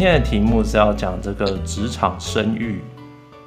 [0.00, 2.80] 天的题目是要讲这个职场声誉，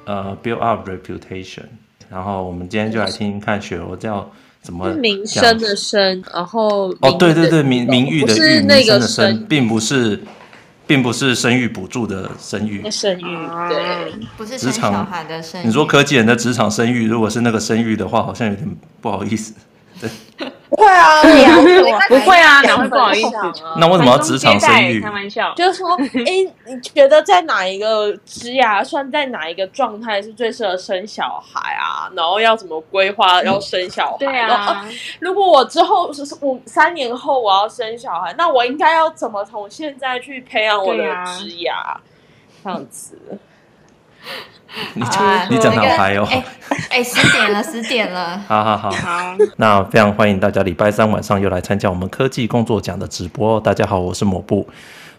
[0.04, 1.64] 呃，build up reputation。
[2.08, 4.30] 然后我们今天就来听听看雪柔叫
[4.62, 10.22] 怎么名声的声，然后哦，对对对，名名誉的誉，名声的声，并不是，
[10.86, 12.88] 并不是生育补助的生育。
[12.88, 13.36] 生育
[13.68, 15.66] 对，不是职场小孩的生育。
[15.66, 19.52] 你说科技人的职场生育，如果是那个生育的话，好像有点不好意思。
[20.38, 20.48] 对。
[20.76, 21.22] 不会啊，
[22.08, 23.30] 不会啊，哪会不好意思？
[23.78, 25.00] 那为什么要职场生育？
[25.00, 25.94] 开玩笑，就是说，
[26.26, 32.10] 哎，你觉得在哪一个职涯，算在哪一个状态是最适合生小孩啊？
[32.16, 34.16] 然后要怎么规划要生小孩？
[34.18, 34.84] 对啊，
[35.20, 41.04] 如果我之后是五三年后我要生小孩，那我应该要怎么从现在去培养我的
[41.38, 41.94] 职涯？
[42.64, 43.16] 这样子。
[44.94, 46.26] 你讲你讲的好嗨哦！
[46.30, 46.44] 哎
[46.90, 48.40] 哎，十点了，十点了。
[48.48, 53.60] 好好好好，那非常欢迎大家礼拜三晚上又来参加我们科技工作奖的直播。
[53.60, 54.68] 大家好，我是抹布。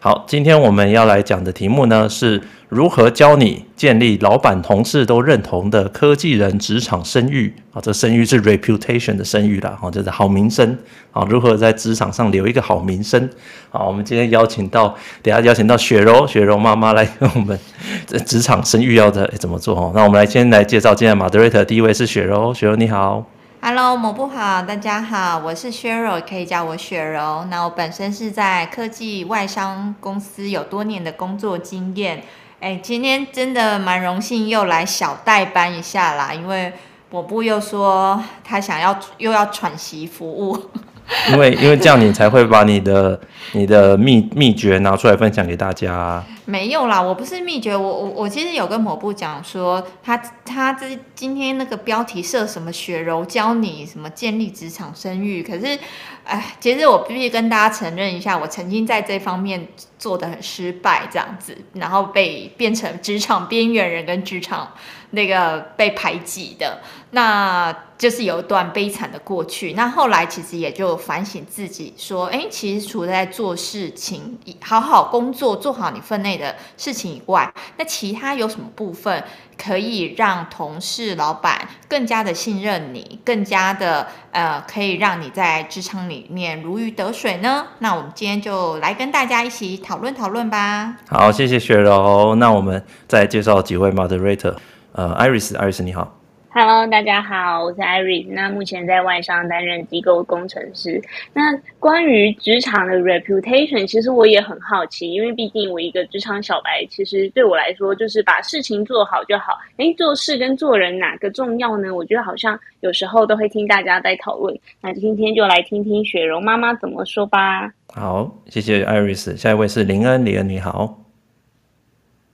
[0.05, 2.39] 好，今天我们要来讲的题目呢，是
[2.69, 7.81] 如何教你建立老板同事都认同的科技人职场声誉啊？
[7.81, 10.77] 这声誉是 reputation 的声誉啦，哈，就是好名声
[11.11, 11.25] 啊。
[11.27, 13.27] 如何在职场上留一个好名声？
[13.71, 17.59] 好，我们今天邀请到，等下邀请到雪柔，雪柔妈妈来跟我们
[18.05, 19.75] 这职场声誉要的怎么做？
[19.75, 23.25] 哦，那我们来先来介绍今天的 moderator，第一位是雪柔，雪柔你好。
[23.67, 27.43] Hello，抹布好，大家好，我是雪柔，可以叫我雪柔。
[27.49, 32.21] 那我本身是在科技外商公司有多年的工作经验。
[32.59, 36.71] 哎，今天真的蛮荣幸又来小代班一下啦，因为
[37.09, 40.69] 抹布又说他想要又要喘息服务。
[41.31, 43.19] 因为因为这样你才会把你的
[43.53, 46.23] 你的秘秘诀拿出来分享给大家。
[46.45, 50.15] 没有啦，我不是秘诀，我我我其实有跟某部讲说，他
[50.45, 55.77] 他这今天那个标题设什么雪柔教你什么建立职场声誉，可是
[56.23, 59.67] 哎，其实我必须跟大家承认一下，我曾经在这方面
[59.97, 64.71] 做得很失败，这样子，然后被变成职场边缘人跟职场。
[65.11, 66.81] 那个被排挤的，
[67.11, 69.71] 那就是有一段悲惨的过去。
[69.71, 79.23] 那后来其实也就反省自己，说，哎，其实除了在做事情、好好工作、做好你分内的事情以外，那其他有什么部分
[79.57, 87.67] 可以让同事、老板更加的信任你，更加的呃，可以让你在职场里面如鱼得水呢？
[87.79, 90.95] 那我们今天就来跟大家一起讨论讨论吧。
[91.07, 92.35] 好，谢谢雪柔。
[92.35, 94.55] 那我们再介绍几位 moderator。
[94.91, 96.17] 呃，Iris，Iris 你好
[96.57, 98.27] ，Hello，大家好，我是 Iris。
[98.29, 101.01] 那目前在外商担任机构工程师。
[101.33, 101.41] 那
[101.79, 109.59] 关于职场的 reputation，其实我也很好奇，因为毕竟我一个职场小白，其实对我来说就是把事情做好就好。
[109.75, 111.93] 诶，做事跟做人哪个重要呢？
[111.93, 114.57] 我觉得好像有时候都会听大家在讨论。
[114.79, 117.69] 那今天就来听听雪柔妈妈怎么说吧。
[117.93, 119.35] 好，谢谢 Iris。
[119.35, 121.01] 下一位是林恩，林恩你好。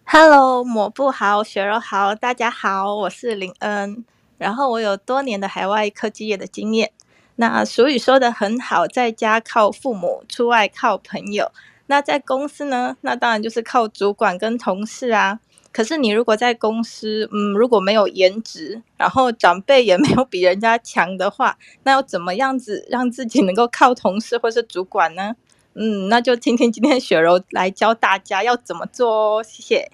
[0.06, 4.06] Hello，抹布好，雪柔好，大家好，我是林恩。
[4.42, 6.92] 然后我有多年的海外科技业的经验。
[7.36, 11.52] 那俗语说得很好，在家靠父母，出外靠朋友。
[11.86, 12.98] 那在公司呢？
[13.02, 15.40] 那当然就是靠主管跟同事啊。
[15.72, 25.36] 可是你如果在公司，嗯，如果没有颜值，然后长辈也没有比人家强的话，那要怎么样子让自己能够靠同事或是主管呢？
[25.76, 29.44] 嗯，那就听听今天雪柔来教大家要怎么做哦。
[29.44, 29.92] 谢谢。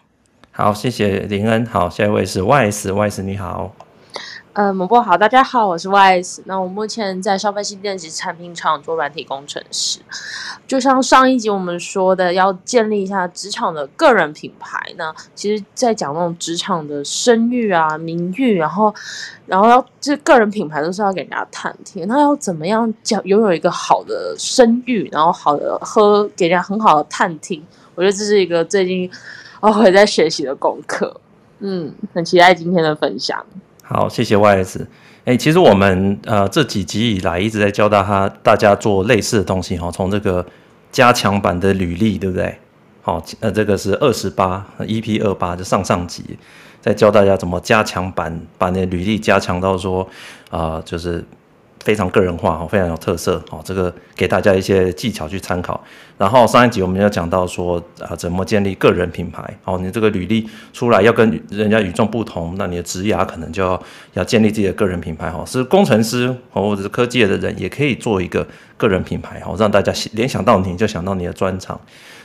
[0.52, 1.66] 好，谢谢林恩。
[1.66, 3.76] 好，下一位是 Wise，Wise 你好。
[4.58, 6.40] 呃，抹布好，大家好，我是 Wise。
[6.46, 10.00] 那我目前在消费性电子产品厂做软体工程师。
[10.68, 15.14] 就像上一集我们说的，要建立一下职场的个人品牌呢。
[15.36, 18.92] 其实，在讲那种职场的声誉啊、名誉，然后，
[19.46, 22.08] 然后要这个人品牌都是要给人家探听。
[22.08, 27.64] 那要怎么样讲拥有一个好的声誉，然后好的喝给人家很好的探听？
[27.94, 29.08] 我觉得这是一个最近。
[29.60, 31.22] 哦，还在学习的功课，
[31.60, 33.46] 嗯，很期待今天的分享。
[33.90, 34.86] 好，谢谢 YS。
[35.24, 40.46] 哎，其实我们呃这几集以来一直在教大家大家做类似的东西哈，从这个
[40.92, 42.54] 加强版的履历，对不对？
[43.02, 46.38] 好，呃，这个是二十八 EP 二八，就上上集
[46.82, 50.06] 在教大家怎么加强版，把那履历加强到说
[50.50, 51.24] 啊、就是。
[51.84, 53.62] 非常个人化哈，非常有特色哦。
[53.64, 55.84] 这个给大家一些技巧去参考。
[56.18, 59.78] 然后上一集我们要讲到说啊，怎么建立个人品牌哦。
[59.82, 63.82] 你这个履历出来要跟人家与众不同，那你的职涯可能就要
[64.14, 65.44] 要建立自己的个人品牌哈。
[65.46, 68.46] 是工程师或者是科技的人也可以做一个
[68.78, 71.80] 个人品牌哦，让大家联想到你就想到你的专长。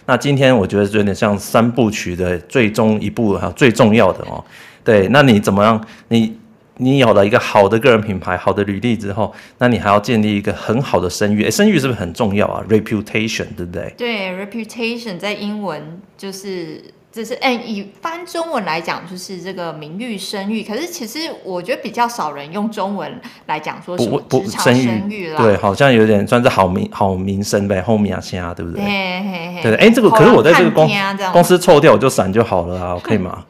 [0.06, 4.42] 那今天我觉得有点像三部曲的最终一部哈，最重要的哦。
[4.82, 5.80] 对，那你怎么样？
[6.08, 6.36] 你
[6.76, 11.44] 你有了一个好的个人品牌、好的履历之后，那你还要建立一个很好的声誉。
[11.44, 13.94] 诶，声誉是不是很重要啊？Reputation，对不对？
[13.96, 16.82] 对，reputation 在英文就是。
[17.12, 20.62] 就是，哎，以翻中文来讲，就是这个名誉声誉。
[20.62, 25.36] 可是其实我觉得比较少人用中文来讲说什么职场声誉啦。
[25.36, 28.82] 对，好像有点算是好名好名声呗，后面啊，先啊，对不对？
[28.82, 30.90] 嘿嘿嘿对，哎，这个可是我在这个公
[31.34, 33.44] 公司臭掉我就闪就好了啊，可以吗？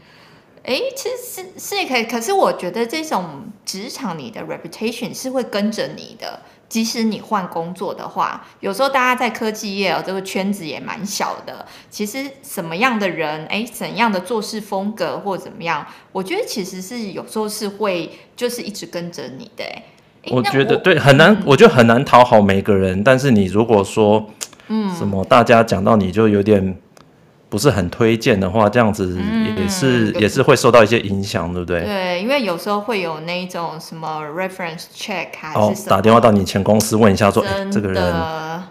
[0.64, 1.17] 哎，其实
[1.59, 6.41] 是是可以，可是我觉得这种职场你的 reputation 是会跟着你的。
[6.69, 11.67] 即使你换工作的话，有时候大家在科技业哦，这个圈子也蛮小的。
[11.91, 19.62] 其实什么样的人，哎，怎样的做事风格或怎么样，我觉得其实是有时候是会就是一直跟着你的。
[19.65, 19.82] 哎，
[20.31, 23.05] 我觉得对，很难，嗯、我觉得很难讨好每个人。
[23.05, 24.31] 但是你如果说，
[24.69, 26.75] 嗯，什么大家讲到你就有点。
[27.53, 29.15] 不是很推荐的话，这样子
[29.55, 31.85] 也是、嗯、也是会受到一些影响，对不对？
[31.85, 38.15] 对，因为有时候会有那种什么 reference check 还是什么，哦，打电话到你前公司问一下说，哎，这个人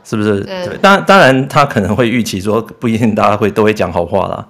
[0.03, 0.39] 是不是？
[0.39, 4.47] 对，对，当当然他可能会预期说，不一定大家会都会讲好话啦，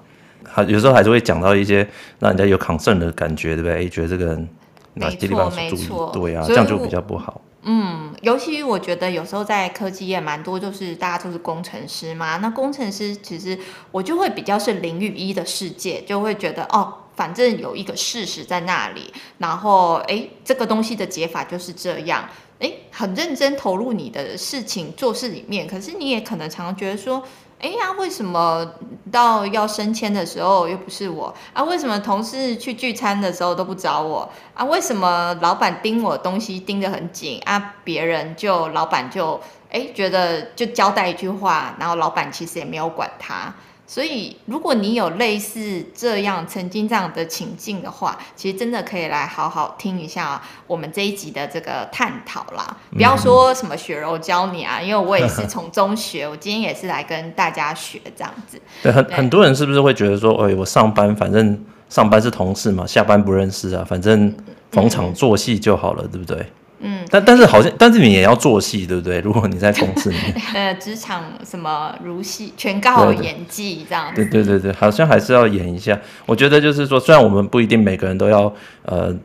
[0.49, 1.85] 还有时候还是会讲到一些
[2.19, 3.83] 让人家有 concern 的感觉，对不对？
[3.83, 4.47] 哎，觉得这个人
[4.93, 7.41] 没错没错，对啊，这样就比较不好。
[7.63, 12.37] 嗯，尤其我觉得有时候在科技业蛮多，就是大家都是工程师嘛。
[12.37, 13.57] 那工程师其实
[13.91, 22.27] 我就会比较是零与一的世界，就会觉得哦，反正有一个事实在那里，然后哎，这个东西的解法就是这样，
[22.59, 25.67] 哎，很认真投入你的事情做事里面。
[25.67, 27.23] 可是你也可能常常觉得说。
[27.61, 28.67] 哎呀，为什么
[29.11, 31.63] 到要升迁的时候又不是我啊？
[31.63, 34.65] 为什么同事去聚餐的时候都不找我啊？
[34.65, 37.75] 为什么老板盯我东西盯得很紧啊？
[37.83, 43.53] 别人就老板就哎觉得就交代一句话，然后老板其实也没有管他。
[43.91, 52.77] 所以，如果你有类似这样曾经这样的情境的话，其实真的可以来好好听一下我们这一集的这个探讨啦。
[52.93, 58.57] 不要说什么雪柔教你啊，因为我也是从中学，我今天也是来跟大家学这样子。
[58.81, 64.33] 对，很很多人是不是会觉得说，哎，我上班反正上班是同事嘛，下班不认识啊，反正
[64.71, 66.45] 逢场作戏就好了，嗯、对不对？
[66.83, 69.19] 嗯，但但是好像，但是你也要做戏，对不对？
[69.19, 74.25] 如果你在公司里面， 呃，职场什么如戏，全靠演技这样子。
[74.25, 75.99] 对对对对，好像还是要演一下。
[76.25, 78.51] 我觉得就是说，虽然我们不一定每个人都要
[78.83, 79.15] 呃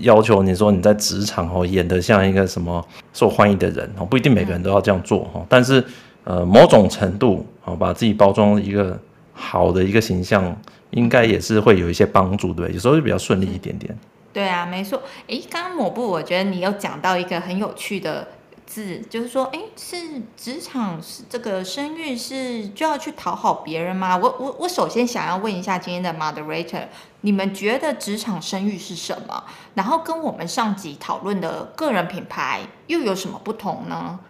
[0.00, 2.82] 要求你说你在职场哦演得像一个什么
[3.12, 5.44] 受欢迎的人哦，不一定每个人都要这样做哈。
[5.48, 5.84] 但是
[6.24, 8.98] 呃，某种程度哦，把自己包装一个
[9.32, 10.56] 好的一个形象，
[10.90, 13.94] 应该也是会有一些帮助，对，有时候就比较顺利一点点。
[14.32, 15.02] 对啊，没错。
[15.26, 18.28] 诶，刚刚抹布，我觉得你有讲到一个很有趣的
[18.64, 24.16] 字，就是说，诶，是职场是这个声誉是就要去讨好别人吗？
[24.16, 26.84] 我我我首先想要问一下今天的 moderator，
[27.22, 29.42] 你们觉得职场声誉是什么？
[29.74, 34.20] 然后跟我们上集讨论的个人品牌又有什么不同呢？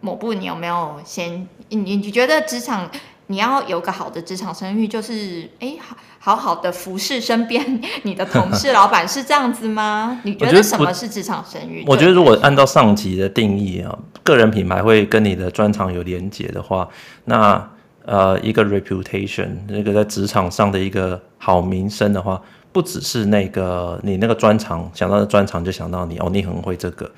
[0.00, 1.48] 抹布，你有没有先？
[1.68, 2.90] 你你觉得职场？
[3.28, 10.20] 你要有个好的职场声誉，就是哎，好好好的服侍身边你的同事、老板，是这样子吗？
[10.24, 11.82] 你觉得什么是职场声誉？
[11.86, 16.86] 我觉得如果按照上集的定义啊，个人品牌会跟你的专长有连结的话，
[17.24, 17.70] 那
[18.04, 22.38] 呃，一个 reputation 那个在职场上的一个好名声的话，
[22.72, 27.10] 不只是那个你那个专长想到的专长就想到你哦，你很会这个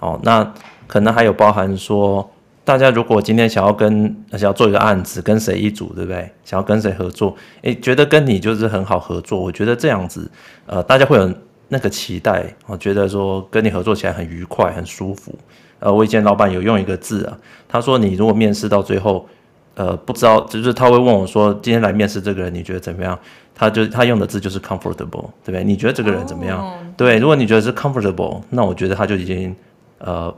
[0.00, 0.52] 哦，那
[0.86, 2.30] 可能还有包含说。
[2.64, 6.30] 大家如果今天想要跟想要做一个案子，跟谁一组，对不对？
[6.44, 7.36] 想要跟谁合作？
[7.60, 9.38] 诶，觉得跟你就是很好合作。
[9.38, 10.30] 我觉得这样子，
[10.64, 11.30] 呃，大家会有
[11.68, 15.34] 那个期待，我觉得说跟你合作起来很愉快、很舒服。
[15.78, 17.36] 呃，我以前老板有用一个字啊，
[17.68, 19.28] 他说你如果面试到最后，
[19.74, 23.18] 呃，不知道，就是他会问我说，今天来面试这个人，你觉得怎么样？
[23.54, 25.62] 他就他用的字就是 comfortable，对不对？
[25.62, 26.64] 你觉得这个人怎么样？
[26.64, 29.54] 哦、对，如果你觉得是 comfortable，那我觉得他就已经
[29.98, 30.34] 呃。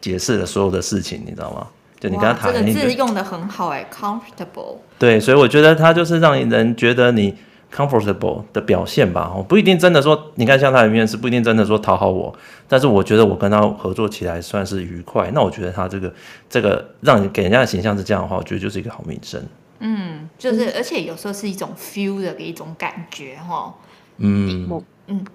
[0.00, 1.66] 解释了所有的事情，你知道吗？
[2.00, 4.76] 就你跟他谈，这个字用的很好哎，comfortable。
[5.00, 7.34] 对，所以我觉得他就是让人觉得你
[7.74, 9.32] comfortable 的表现吧。
[9.36, 12.32] 我不一定真的说，你看像他的面试，不一定真的说讨好我，
[12.68, 15.28] 但是我觉得我跟他合作起来算是愉快。
[15.34, 16.14] 那我觉得他这个
[16.48, 19.42] 这个让你给人家的形象是这样的话，我觉得就是一个好名声。
[19.80, 23.74] 嗯，就是而且有时候是一种 feel 的一种感觉哈。
[24.18, 24.68] 嗯。
[24.70, 24.82] 嗯，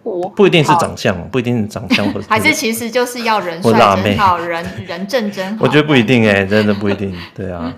[0.03, 3.71] 我不一定是长相，不一定是长相， 还是其实就是要人帅
[4.03, 5.65] 真好，人人正真好。
[5.65, 7.73] 我觉得不一定哎、欸，真的不一定， 对啊，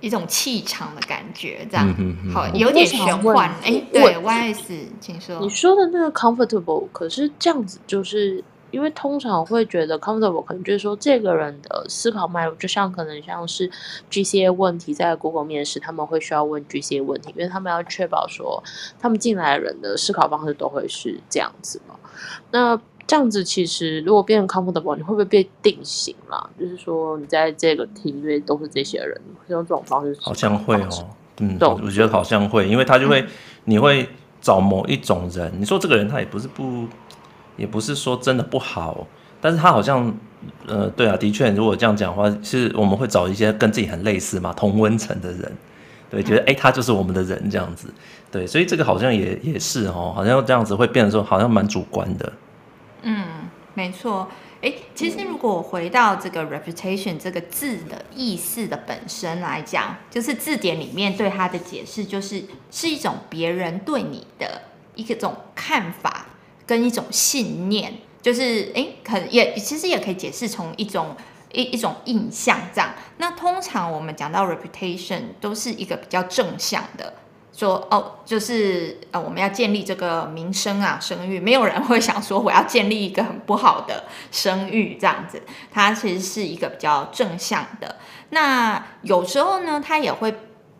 [0.00, 3.48] 一种气场的感觉，这样，嗯嗯嗯、好，有点玄幻。
[3.64, 5.38] 哎，对，Y S，请说。
[5.40, 13.70] 你说的那个 comfortable，可是这样子就是因为通常会觉得 comfortable，可能就是说这个人的思考脉络，就像可能像是
[14.10, 18.60] GCA 问题，在 Google 面试他们会需要问 GCA 问题，因为他们要确保说
[18.98, 21.94] 他们进来的人的思考方式都会是这样子嘛。
[22.50, 26.50] 那这样子其实如果变成 comfortable，你会不会被定型了？
[26.58, 31.08] 就是说你在这个里面都是这些人，用这种方式，好像会哦。
[31.38, 33.28] 嗯，我觉得好像会，因为他就会，嗯、
[33.64, 34.06] 你会
[34.40, 35.52] 找某一种人。
[35.58, 36.86] 你说这个人他也不是不，
[37.56, 39.06] 也不是说真的不好，
[39.40, 40.12] 但是他好像，
[40.66, 45.52] 呃，对啊，的确，如果这样讲的话，是我们会找一些跟自己很类似嘛，同温层的人，
[46.10, 47.88] 对，觉得哎、嗯，他就是我们的人这样子，
[48.30, 52.32] 对，所以这个好像也也是哦，好像这样子会变得说好像蛮主观的。
[53.02, 53.24] 嗯，
[53.74, 54.28] 没错。
[54.60, 64.62] 诶，其实如果我回到这个 reputation 这个字的意思的本身来讲，就是字典里面对它的解释，就是是一种别人对你的
[64.94, 66.26] 一个种看法
[66.72, 71.14] 跟一种信念，就是诶，可也其实也可以解释从一种
[71.52, 72.94] 一一种印象这样。
[73.18, 77.12] 那通常我们讲到 reputation 都是一个比较正向的。
[77.54, 85.42] 说哦，就是呃，我们要建立这个名声啊，声誉，没有人会想说我要建立一个很不好的声誉这样子。
[85.70, 87.96] 它其实是一个比较正向的。
[88.30, 90.34] 那有时候呢，它也会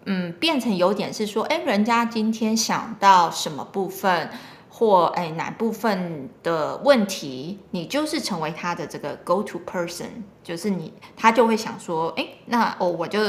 [0.07, 4.31] 嗯变成有点是说，哎，人家今天想到什么部分
[4.83, 10.09] 或哎哪部分的问题，你就是成为他的这个 go to person，
[10.43, 13.21] 就是你他就会想说，哎，那哦我就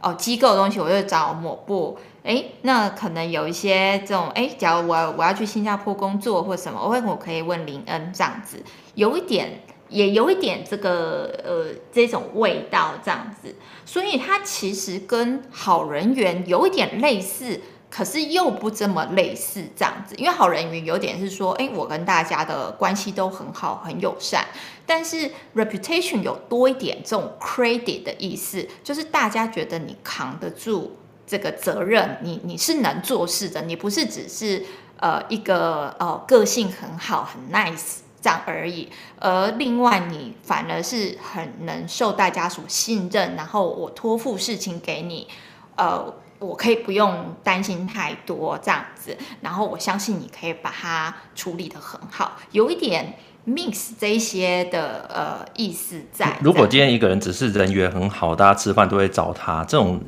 [0.00, 1.98] 哦机构的东西，我就找某部。
[2.22, 8.62] 哎，那可能有一些这种哎，假如我我要去新加坡工作或什么，我会我可以问林恩这样子，
[8.94, 13.52] 有一点也有一点这个呃这种味道这样子，
[13.84, 17.60] 所以它其实跟好人缘有一点类似，
[17.90, 24.46] 可是又不这么类似这样子，因为好人缘有点是说，哎，我跟大家的关系都很好很友善，
[24.86, 30.96] 但是 reputation 有多一点这种 credit 的意思，就是大家觉得你扛得住。
[31.26, 34.66] 这个责任，你你是能做事的，你不是只是
[34.96, 38.88] 呃一个呃个性很好很 nice 这样而已，
[39.20, 45.28] 而另外你反而是很能受大家所信任，然后我托付事情给你，
[45.76, 53.14] 呃，我可以不用担心太多这样子，然后我相信你可以把它处理得很好，有一点
[53.46, 56.36] mix 这一些的呃意思在。
[56.42, 60.02] 如果今天一个人只是人缘很好，大家吃饭都会找他这种。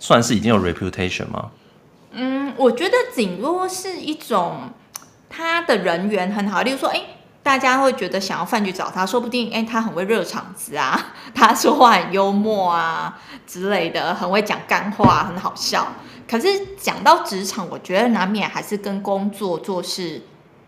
[0.00, 1.50] 算是已经有 reputation 吗？
[2.12, 4.70] 嗯，我觉得仅若是一种
[5.28, 7.02] 他的人缘很好，例如说，哎，
[7.42, 15.86] 大家会觉得想要饭局找他，说不定，哎，他很会热场子啊， 他说话很幽默啊之类的，很会讲干话，很好笑。
[16.28, 20.20] 可是讲到职场，我觉得难免还是跟工作做事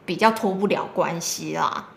[0.07, 1.89] 比较脱不了关系啦，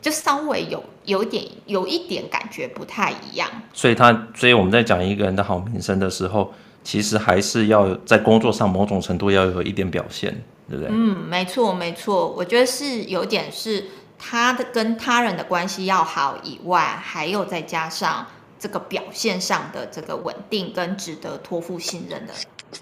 [0.00, 3.48] 就稍微有有点有一点感觉不太一样。
[3.74, 6.52] 所以他，所以我们在讲一个人的好名声的时候。
[6.84, 10.32] 其实还是要在工作上某种程度要有一点表现，
[10.68, 10.90] 对不对？
[10.90, 12.26] 嗯，没错，没错。
[12.36, 13.84] 我觉得是有点是
[14.24, 18.24] 他的跟他人的关系要好以外，还有再加上
[18.58, 22.32] 这个表现上的这个稳定跟值得托付信任的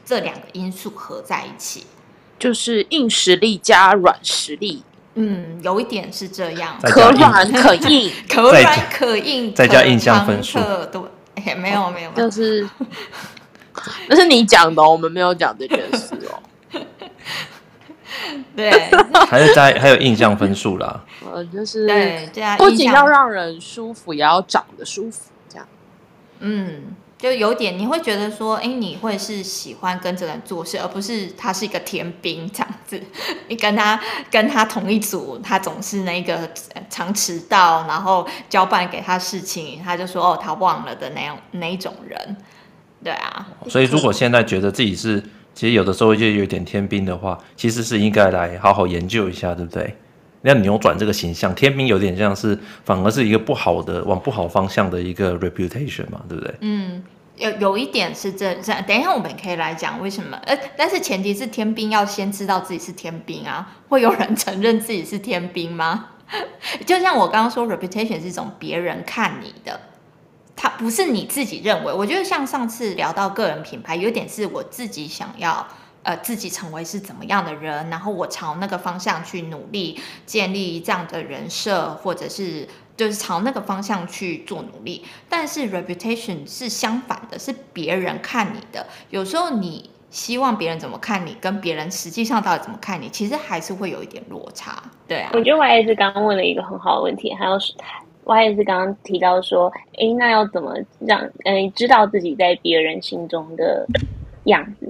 [0.05, 1.87] 这两个因素合在一起，
[2.39, 4.83] 就是硬实力加软实力。
[5.15, 10.59] 嗯，有一点是这样，可软可硬，可软可硬， 再加印象分数。
[10.93, 11.01] 对，
[11.37, 12.69] 哎，没有没有，就是。
[14.09, 16.43] 那是你讲的，我们没有讲这件事哦。
[18.55, 18.71] 对，
[19.29, 21.03] 还是在还有印象分数啦。
[21.33, 25.67] 呃，就是对，不仅要让人舒服，也要长得舒服，这样。
[26.41, 33.01] 嗯，就有点你会觉得说，哎，你会是喜欢跟这个人做事，而不是他是一个天兵这样子。
[33.49, 36.51] 你跟他跟他同一组，他总是那个
[36.89, 42.37] 常迟到，然后交办给他事情，他就说哦，他忘了的那样那一种人。
[43.03, 45.23] 对啊，所以如果现在觉得自己是，
[45.55, 49.97] 其实有的时候就有点天兵的话，其实是应该来好好研究一下，对不对？
[50.43, 56.55] 要扭转这个形象，天兵有点像是反而是一个不好的，往不好方向的一个 reputation 嘛，对不对？
[56.61, 57.03] 嗯，
[57.37, 66.07] 有有一点是这这，等一下我们可以来讲为什么，呃，但是前提是天兵要先知道自己是天兵啊，会有人承认自己是天兵吗？
[66.87, 69.81] 就像我刚刚说，reputation 是一种别人看你的。
[70.63, 75.67] 它不是你自己认为，我觉得像上次聊到个人品牌，有点是我自己想要，
[76.03, 82.67] 呃，自己成为是怎么样的人，然后我朝那个方向去努力，建立这样的人设，或者是
[82.97, 85.05] 就是朝那个方向去做努力。
[85.29, 88.87] 但是 reputation 是相反的，是别人看你的。
[89.11, 94.83] 有时候你希望别人怎么看你，跟别人实际上到底怎么看你，其实还是会有一点落差。
[95.07, 97.59] 对啊，我觉得 Y S 刚刚问了一个很好的问题，还有
[98.25, 103.87] Y S 刚刚提到说，哎，那要怎么让嗯知道自己在别人心中的
[104.45, 104.90] 样子？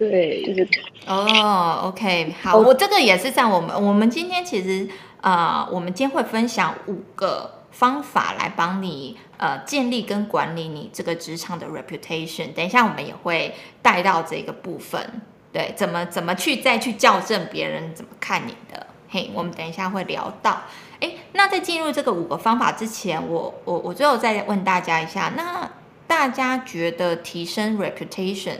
[0.00, 0.66] 对，就是
[1.06, 4.88] 哦，OK，好，我这个也是在我们我们今天其实
[5.20, 12.54] 呃，我们今天会分享五个方法来帮你呃建立跟管理你这个职场的 reputation。
[12.54, 15.20] 等一下我们也会带到这个部分，
[15.52, 18.86] 对，怎么怎么去再去校正别人怎么看你的。
[19.10, 20.62] 嘿，我们等一下会聊到。
[21.00, 25.70] 诶，那在进入这个五个方法之前，我我我最后再问大家一下，那
[26.06, 28.56] 大家觉得提升 reputation？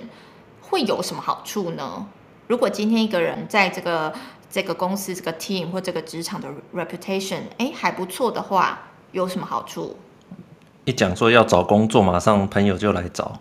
[0.71, 2.07] 会有什么好处呢？
[2.47, 4.13] 如果今天一个人在这个
[4.49, 8.81] 这个公司、这个 team 或这个职场的 reputation，哎，还不错的话，
[9.13, 9.97] 有什么好处？
[10.85, 13.39] 一讲说要找工作，马上朋友就来找。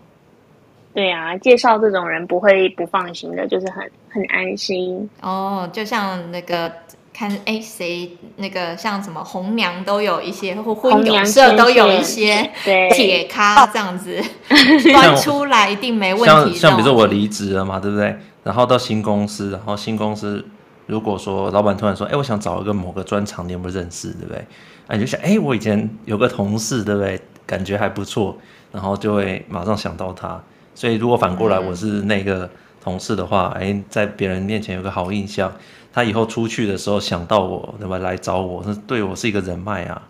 [0.93, 5.69] 对啊，介绍这种人不会不放心的，就是很很安心哦。
[5.71, 6.71] 就像那个。
[7.19, 14.17] 看哎，谁那个像什么红娘都有一些，或婚友社都有一些铁咖这样子
[14.93, 16.57] 端出来，一定没问题。
[16.57, 18.15] 像像比如说我离职了嘛，对不对？
[18.45, 20.45] 然后到新公司，然后新公司
[20.85, 24.13] 如果说老板突然说，哎，我想找一个某个专长，你有没有认识？
[24.13, 24.41] 对不对？
[24.87, 27.19] 哎，你就想，哎，我以前有个同事，对不对？
[27.45, 28.37] 感觉还不错，
[28.71, 30.41] 然后就会马上想到他。
[30.73, 32.49] 所以如果反过来我是那个
[32.81, 35.51] 同事的话，哎、嗯，在别人面前有个好印象。
[35.91, 37.97] 他以后出去的时候想到我，对吧？
[37.97, 40.01] 来找我，那对我是一个人脉啊。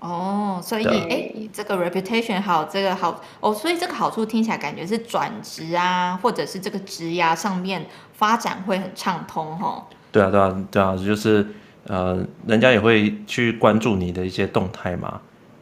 [0.00, 9.86] 哦，所以哎，这个 reputation 好，这个好哦，所以这个好处听起来感觉是转职啊，或者是这个职涯上面发展会很畅通哈。
[10.10, 11.46] 对啊，对啊，对啊，就是
[11.86, 15.20] 呃，人家也会去关注你的一些动态嘛。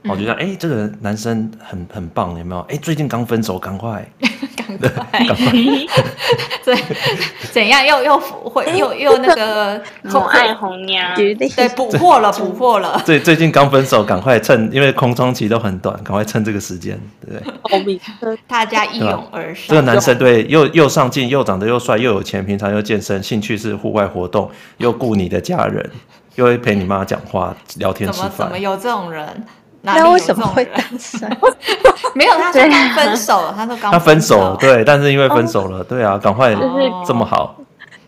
[0.09, 2.61] 我觉得哎，这个男生很很棒，有没有？
[2.69, 4.07] 哎，最近刚分手，赶快，
[4.57, 5.53] 赶快， 赶快，
[6.65, 6.77] 对，
[7.53, 7.85] 怎样？
[7.85, 11.35] 又又会又又那个宠爱红娘，对，
[11.77, 13.01] 补货了，补货了。
[13.05, 17.85] 最最近刚分手，赶快趁，因为空窗期都很短，赶快趁这个时间，对不
[18.25, 18.39] 对？
[18.47, 19.65] 大家一拥而上。
[19.69, 25.89] 这个男生对，又又上进，又长得又帅，又有钱，平常又健身，兴趣是户外活动，又顾你的家人，
[26.35, 28.31] 又会陪你妈讲话、聊天、吃饭。
[28.37, 29.45] 怎么有这种人？
[29.83, 31.29] 那为什么会单身？
[32.15, 36.55] 没有，他说刚分手，他说刚他分手，对，但是因为分手了，对啊，赶快
[37.07, 37.57] 这么好，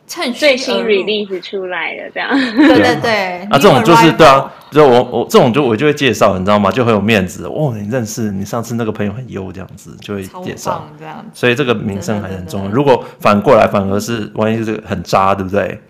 [0.07, 6.71] 趁最新 release 出来了，这样，对对对，啊，这种就是对啊，就我我这种就我就会介绍，你知道吗？
[6.71, 7.45] 就很有面子。
[7.47, 12.71] 哦，你认识你上次那个朋友很优，这样子就会介绍，这样，所以这个名声还很重要。
[12.71, 15.81] 如果反过来，反而是万一是很渣，对不对？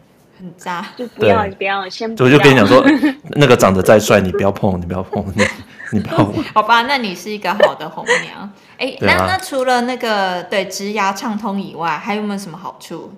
[0.40, 2.85] 很渣，就不要不要先，我就跟你讲说，
[3.35, 5.24] 那个长得再帅，你不要碰，你不要碰。
[6.55, 8.51] 好吧，那你是一个好的红娘。
[8.79, 13.12] 哎、欸，那那除了那个对植牙畅通以外，还有没有什么好处？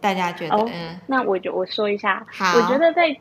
[0.00, 0.56] 大家觉得？
[0.56, 2.24] 哦、嗯，那我就我说一下。
[2.30, 3.16] 好，我觉得在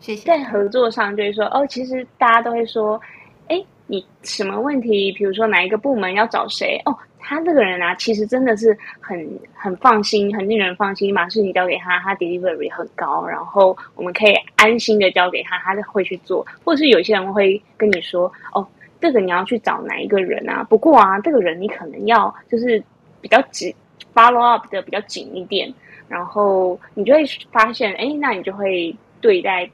[0.00, 3.00] 谢谢在合作上，就是说哦，其实大家都会说，
[3.48, 5.12] 哎、欸，你什么问题？
[5.12, 6.80] 比如说哪一个部门要找谁？
[6.84, 6.96] 哦。
[7.20, 11.14] 他这个人啊，其实真的是很很放心，很令人放心。
[11.14, 16.46] 把事情交给他，他 delivery 很高，然后我们可以安心的交给他，他就会去做。
[16.64, 18.66] 或者是有些人会跟你说：“哦，
[19.00, 22.82] 这个你要去找哪一个人啊？”不过啊，这个人你可能要就是
[23.20, 23.74] 比较紧
[24.14, 25.72] ，follow up 的比较紧一点。
[26.08, 29.70] 然后你就会发现，哎，那你就会对待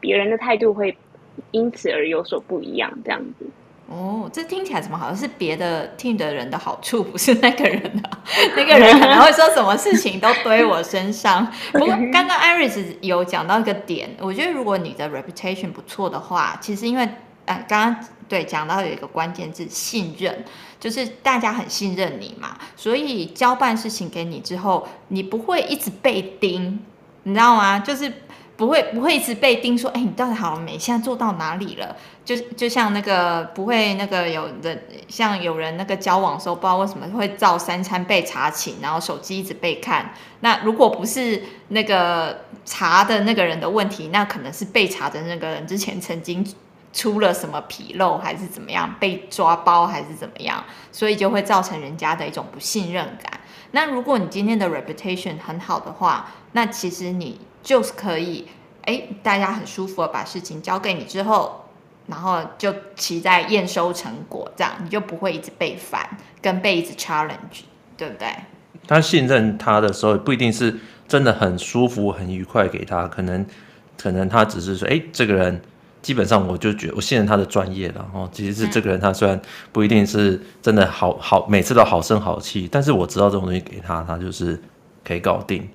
[0.00, 0.96] 别人的态度会
[1.50, 3.46] 因此而有所不一样，这样子。
[3.88, 8.10] 哦，这听起来怎么好像是别的 team 的人的好处，不是那个人的？
[8.56, 11.46] 那个人可能会说什么事情都堆我身上。
[11.72, 17.08] 不过刚刚 Iris 有讲到一个点，我觉得如果你的 reputation 不错的话，其实因为
[17.44, 20.44] 呃刚刚对讲到有一个关键字信任，
[20.80, 26.84] 就是大家很信任你嘛，所以交办事情给你之后，你不会一直被盯，
[27.22, 27.78] 你知道吗？
[27.78, 28.12] 就是。
[28.56, 30.78] 不会不会一直被盯说，哎，你到底好了没？
[30.78, 31.94] 现在做到哪里了？
[32.24, 40.12] 就就像那个不会那个有人，像有人那个交往的时候，不知道为什么会照三餐被查寝，然后手机一直被看。
[40.40, 46.44] 那如果不是那个查的那个人的问题，那可能是被查的那个人之前曾经
[46.92, 53.35] 出了什么纰漏，还是怎么样被抓包，还是怎么样，所以就会造成人家的一种不信任感。
[53.72, 57.40] 那如果你今天的 reputation 很好的话，那其实你。
[57.66, 58.46] 就是可以，
[58.82, 61.64] 哎，大家很舒服的把事情交给你之后，
[62.06, 66.08] 然后就期待验收成果，这样你就不会一直被烦，
[66.40, 67.64] 跟被一直 challenge，
[67.96, 68.28] 对不对？
[68.86, 73.44] 他信任他的时候，不一定是真的很舒服、很愉快给他，可能，
[74.00, 75.60] 可能他只是说，哎，这个人
[76.06, 79.42] 基本上我就觉得我信任他的专业然后，其实是这个人他虽然
[79.72, 84.56] 不一定是真的好好每次都好声好气，但是我知道这种东西给他，他就是
[85.04, 85.68] 可以搞定。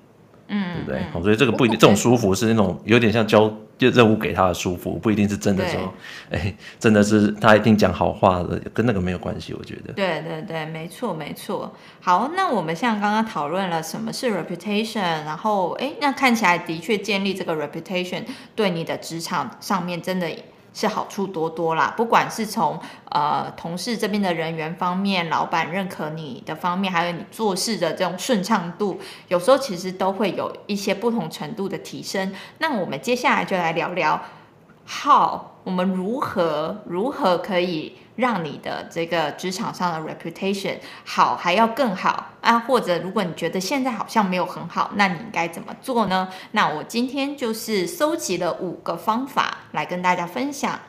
[0.52, 1.02] 嗯，对不对？
[1.16, 5.94] 嗯、所以这个不一定，这种舒服是那种有点像交就任务给他的舒服，不一定是真的说，
[6.30, 9.94] 哎，真的是他一定讲好话的，跟那个没有关系，我觉得。
[9.94, 11.74] 对对对，没错没错。
[12.02, 20.30] 好，那我们像刚刚讨论了什么是 reputation，然后哎，那看起来的确建立这个 reputation 对你的职场上面真的。
[20.74, 22.80] 是好处多多啦，不管是从
[23.10, 32.34] 呃同事这边的人员方面，老板认可你的方面，还有你做事的这种顺畅度，有时候其实都会有一些不同程度的提升。
[32.60, 34.22] 那我们接下来就来聊聊
[34.86, 37.98] 好我们如何如何可以。
[38.16, 42.60] 让你的这个职场上的 reputation 好，还要更好啊！
[42.60, 46.30] 或者如果你觉得现在好像没有很好，那你应该怎么做呢？
[46.52, 50.80] 那我今天就是搜集了五个方法来跟大家分享。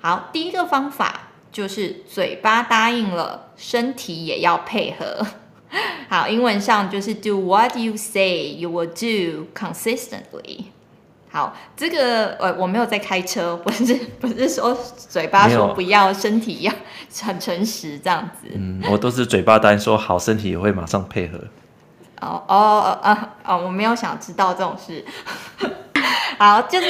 [0.00, 5.26] 好，第一个方法就是嘴巴答应了，身体也要配合。
[6.08, 10.66] 好，英文上就是 do what you say you will do consistently。
[11.32, 14.76] 好，这个呃，我没有在开车， 不是不是说
[15.08, 16.72] 嘴巴说不要，身体要
[17.22, 18.48] 很诚实这样子。
[18.54, 21.38] 嗯，我都是嘴巴单说好，身体也会马上配合。
[22.20, 25.02] 哦哦哦哦，我没有想知道这种事。
[26.38, 26.86] 好，就是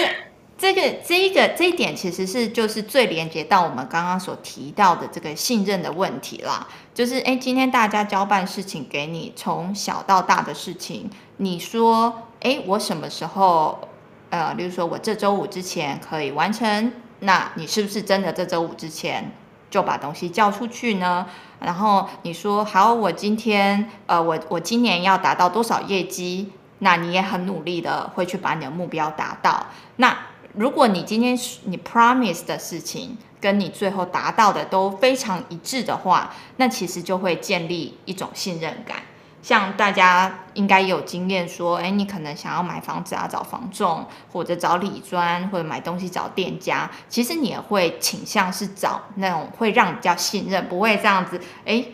[0.59, 6.66] 这个这一个这一点，其实是就是最连接到我们刚刚所提到的这个信任的问题啦。
[6.92, 13.88] 就是哎，今天大家交办事情给你，从小到大的事情，你说哎，我什么时候？
[14.33, 16.90] 呃，例如说我这周五之前可以完成，
[17.21, 19.31] 那你是不是真的这周五之前
[19.71, 21.27] 就把东西交出去呢？
[21.61, 26.51] 然后你说好，我今天呃，我我今年要达到多少业绩？
[26.79, 29.66] 那你也很努力的会去把你的目标达到。
[29.97, 30.16] 那
[30.55, 38.97] 如果你今天你 promise 的事情跟你最后达到的都非常一致的话，那其实就会建立一种信任感。
[39.42, 51.85] 像大家应该有经验，说，哎，你可能想要买房子啊，找房仲，或者找理专，或者买东西找店家，其实你也会倾向是找那种会让你比较信任，不会这样子，哎，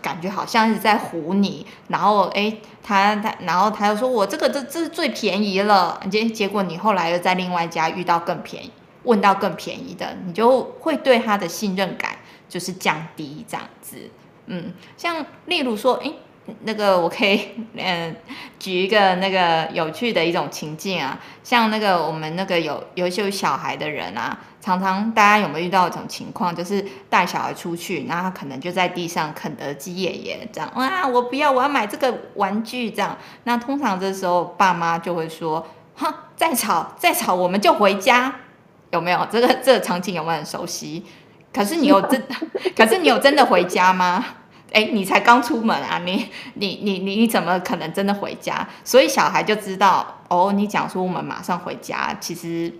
[0.00, 8.70] 感觉好像是在唬你，然后，哎，他他，然后他又说我这个这这是最便宜了，结结果你后来又在另外一家遇到更便宜，
[9.02, 12.16] 问到更便宜的，你就会对他的信任感
[12.48, 14.10] 就是降低这样子，
[14.46, 16.10] 嗯，像例如说，哎。
[16.64, 18.14] 那个我可以嗯
[18.58, 33.16] 举一个那个有趣的一种情境啊，像那个我们那个有有一些小孩的人啊，常常大家有没有遇到一种情况，就是带小孩出去，然后他可能就在地上肯德基爷爷这样，哇，我不要，我要买这个玩具这样。
[33.44, 38.34] 那通常这时候爸妈就会说，哼，再吵再吵，我们就回家，
[38.90, 39.26] 有没有？
[39.30, 41.04] 这个这个场景有没有很熟悉？
[41.52, 42.22] 可是你有真，
[42.76, 44.24] 可是你有真的回家吗？
[44.72, 48.68] 哎，你才刚出门啊，你你你你你怎么可能真的回家？
[48.82, 52.72] 所以小孩就知道哦，你讲说我们马上回家，其实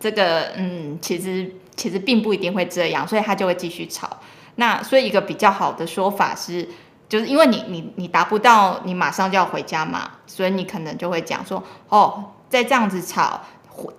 [0.00, 4.08] 这个嗯，其实其实并不一定会这样，所以他就会继续吵。
[4.54, 6.66] 那所以一个比较好的说法是，
[7.08, 13.42] 就是因为你你你达不到你马上就要回家嘛，所以你可能就会讲说哦，再这样子吵，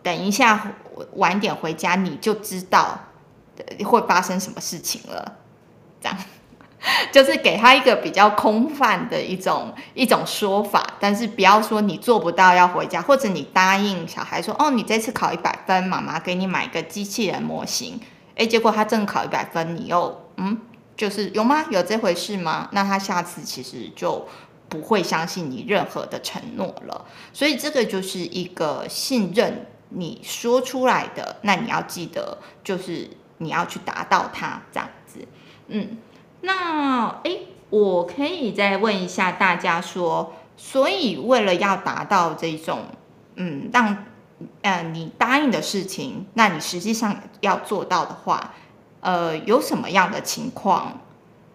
[0.01, 0.71] 等一下
[1.17, 2.97] 晚点回家，你就知道
[3.83, 5.33] 会发生什么事情了，
[6.01, 6.17] 这样。
[7.11, 17.99] 就是给他一个比较空泛的一种一种说法，但是不要说你做不到要回家，或者你答应小孩说哦，你这次考一百分，妈妈给你买个机器人模型，
[18.35, 20.59] 诶，结果他正考一百分，你又嗯，
[20.95, 21.65] 就是有吗？
[21.69, 22.69] 有这回事吗？
[22.71, 24.27] 那他下次其实就
[24.69, 27.05] 不会相信你任何的承诺了。
[27.33, 35.27] 所以这个就是一个信任你说出来的，那你要记得，就是你要去达到它这样子，
[35.67, 35.97] 嗯。
[36.45, 42.83] 那诶，我可以再问一下大家说，所以为了要达到这种，
[43.35, 44.05] 嗯，让，
[44.61, 48.53] 呃，你答应的事情，那你实际上要做到的话，
[49.01, 51.01] 呃，有什么样的情况，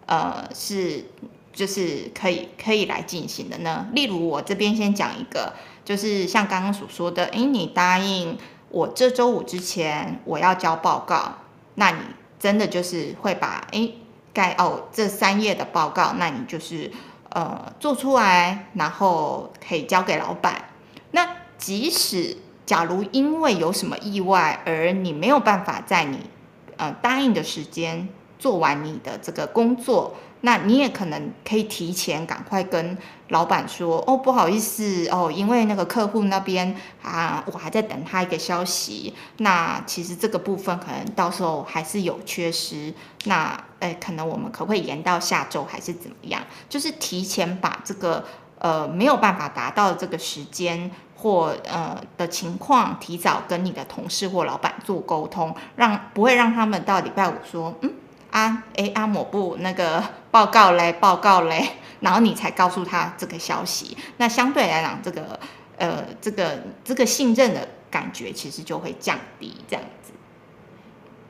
[0.05, 1.05] 呃，是
[1.53, 3.87] 就是可以可以来进行的呢？
[3.93, 5.53] 例如我这边先讲一个，
[5.85, 8.37] 就是像刚刚所说的，诶，你答应
[8.69, 11.37] 我这周五之前我要交报告，
[11.75, 11.99] 那你
[12.37, 13.95] 真的就是会把诶。
[14.33, 16.91] 盖哦，这三页的报告，那你就是
[17.29, 20.69] 呃做出来，然后可以交给老板。
[21.11, 26.29] 那即使假如因为有什么意外，而你没有办法在你
[26.77, 28.07] 呃答应的时间
[28.39, 32.97] 做完你的这个工作，那你也可能可以提前赶快跟
[33.29, 39.13] 老板说，哦，不好意思哦，因为那个客户那边啊，我还在等他一个消息。
[39.37, 42.93] 那其实这个部分可能到时候还是有缺失。
[43.25, 46.41] 那诶，可能我们可不可以延到下周还是怎么样？
[46.67, 48.25] 就是提前把这个
[48.59, 57.93] 呃没有办法达到的这个时间或呃的情况，提早跟你的同事或老板做沟通，让不会让他们到礼拜五说，嗯。
[58.31, 60.01] 啊，诶，阿抹布那个
[60.31, 65.39] 报告嘞，报告嘞， 然后你才告诉他这个消息，那相对来讲，这个
[65.77, 70.11] 呃，这个这个信任的感觉其实就会降低，这样子。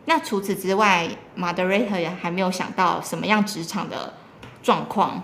[0.06, 4.14] 那除此之外，Moderator 也还没有想到什么样职场的
[4.64, 5.24] 状况，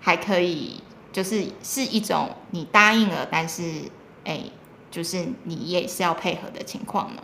[0.00, 3.82] 还可以就是是一种你答应了，但是
[4.24, 4.52] 诶，
[4.90, 7.22] 就是你也是要配合的情况呢？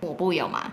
[0.00, 0.72] 抹布有吗？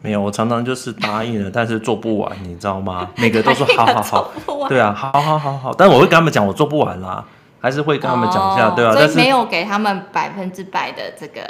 [0.00, 3.10] 没有，我常常就是答应了，但是做不完，你知道吗？
[3.18, 4.30] 每个都说好好好，
[4.68, 7.24] 对啊，好好好好，但是我会跟他们讲，我做不完啦，
[7.60, 11.40] 还是会跟他们讲一下，哦、对啊，但是没有给他们百分之百的这个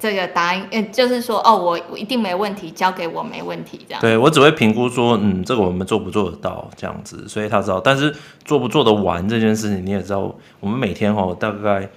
[0.00, 4.00] 这个答应，嗯，就是说，哦，我我一定没问题，交给我没问题，这样。
[4.00, 8.12] 对，我只会评估说，嗯，这个我们做不做得到这样子，所以他知道，但是
[8.44, 11.88] 做不做得完这件事情，你也知道，我们每天哦，大概。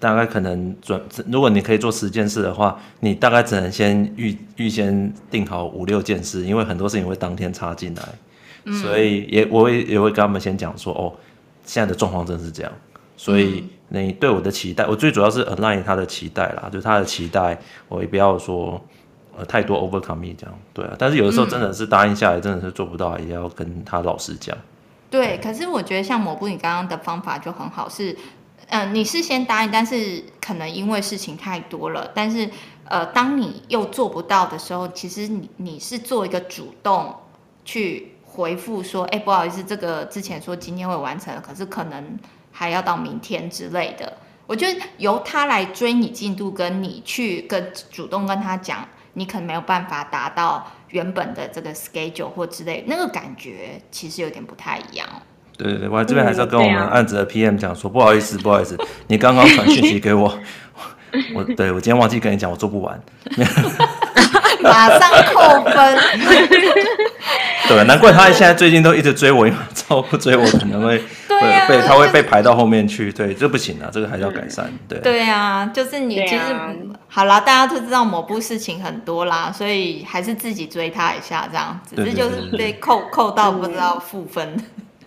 [0.00, 0.98] 大概可能准，
[1.30, 8.02] 如果你可以做十件事的话，你大概只能先预预先定好五六件事，因为很多事情会当天插进来，
[8.64, 11.12] 嗯、所以也我也也会跟他们先讲说，哦，
[11.66, 12.72] 现在的状况真是这样，
[13.14, 17.58] 所以你对我的期待，我最主要是 align 他的期待啦，就是他的期待，
[17.88, 18.82] 我也不要说
[19.36, 24.56] 呃太多 overcome 这样，对啊，但是有的时候真的是答应下来，真的是做不到，也要跟他老实讲。
[25.10, 28.16] 对，可是我觉得像抹布你刚刚的方法就很好，是。
[28.70, 32.48] 嗯、你是先答应，但是可能因为事情太多了，但是
[32.84, 37.14] 呃，当你又做不到的时候，其实你你是做一个主动
[37.64, 42.18] 去回复说，哎，不好意思，这个之前说今天会完成，可是可能
[42.52, 44.16] 还要到明天之类的。
[44.46, 55.08] 我觉得由他来追你进度，跟你去跟主动跟他讲，你可能没有办法达到原本的这个 schedule 或之类，那个感觉其实有点不太一样。
[55.62, 60.32] 对对对，我这边还是要跟我们案子的 PM 讲说，不好意思，不好意思，你刚刚传讯息给我，
[61.34, 62.98] 我 对我今天忘记跟你讲，我做不完，
[64.62, 65.98] 马上扣分。
[67.68, 74.68] 对，难怪他现在最近都一直追我，因为超不追我可能会 对、啊、被他会被排到后面去，对，这不行啊，这个还是要改善。
[74.88, 76.72] 对对啊，就是你其实、啊、
[77.06, 84.56] 好啦，大家都知道某部事情很多啦，所以还是自己追他一下这样子，只是就是被扣扣到不知道负分。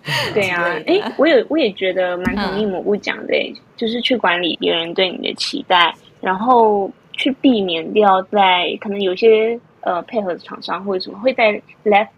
[0.33, 12.09] 对啊，哎，我也我也觉得蛮同意蘑菇讲的，嗯，就是去管理别人对你的期待，然后去避免掉在可能有些呃配合的厂商或者什么会在 last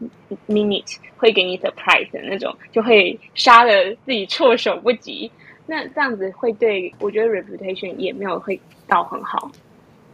[0.48, 5.32] minute 会给你 surprise 的那种，就会杀的自己措手不及。
[5.68, 9.52] 那这样子会对我觉得 reputation 也没有会到很好。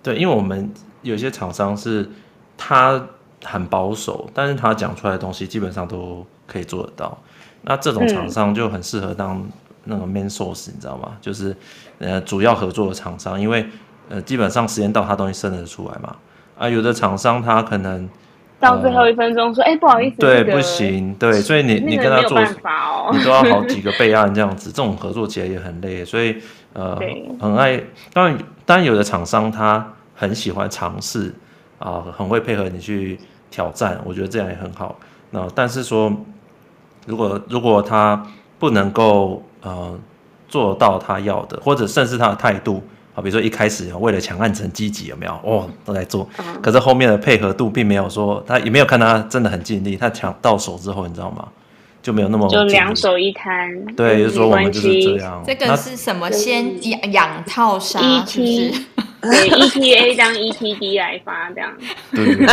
[0.03, 0.69] 对，因为我们
[1.03, 2.09] 有些厂商是
[2.57, 3.07] 他
[3.43, 7.17] 很保守，但是他讲出来的东西基本上都可以做得到。
[7.63, 9.43] 那这种厂商就很适合当
[9.83, 11.17] 那个 main source，你知道吗？
[11.21, 11.55] 就是
[11.99, 13.65] 呃主要合作的厂商，因为
[14.09, 16.15] 呃基本上时间到，他东西生得出来嘛。
[16.57, 18.07] 啊，有的厂商他可能
[18.59, 26.37] 到最后一分钟说，哎、不好意思，对，不行，对，所以你你跟他做，哦、你都要好几个备案 这样子，这种合作起来也很累，所以
[26.73, 26.99] 呃
[27.39, 27.81] 很爱。
[28.13, 31.33] 当然，当然有的厂商他很喜欢尝试
[31.79, 33.19] 啊，很会配合你去
[33.49, 34.99] 挑战，我觉得这样也很好。
[35.29, 36.11] 那但是说。
[37.05, 38.25] 如果如果他
[38.59, 39.99] 不能够呃
[40.47, 42.83] 做到他要的，或者甚至他的态度
[43.15, 45.31] 啊，比如说一开始为了抢案子很积极，有没有？
[45.43, 46.27] 哦，都在做，
[46.61, 49.97] 可是后面的配合度并没有说，他也没有看他真的很尽力。
[49.97, 51.47] 他抢到手之后，你知道吗？
[52.03, 53.85] 就没有那么就两手一摊。
[53.95, 55.43] 对，就是说我们就是这样。
[55.45, 56.31] 这个是什么？
[56.31, 58.73] 先养养套杀，ET
[59.21, 61.71] 对，ETA 当 ETD 来发这样。
[62.11, 62.47] 对对对，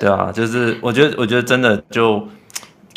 [0.00, 2.26] 对啊，就是我觉得，我觉得真的就。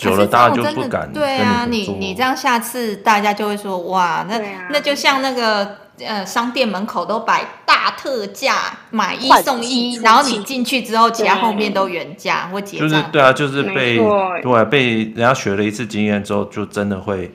[0.01, 1.11] 久了，大家就不敢。
[1.13, 12.89] 对啊，你你这样，下次大家就会说哇，那、啊、那就像那个呃，商店门口都摆大特价，买一送一，然后你进去之后，其他后面都原价或结账。
[12.89, 13.99] 就是对啊，就是被
[14.41, 17.31] 对被人家学了一次经验之后，就真的会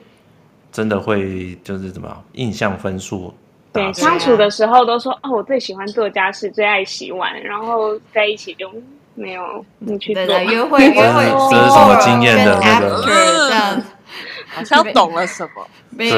[0.69, 3.33] 真的会就是怎么印象分数。
[3.71, 8.69] 对，相处的时候都说哦，我最喜欢做家事，最爱洗碗，然后在一起就。
[9.17, 13.03] 没有，你去对对约会约会，这是什么经验的那个？
[13.49, 13.83] 这样
[14.53, 15.67] 好像懂了什么。
[15.97, 16.11] 对，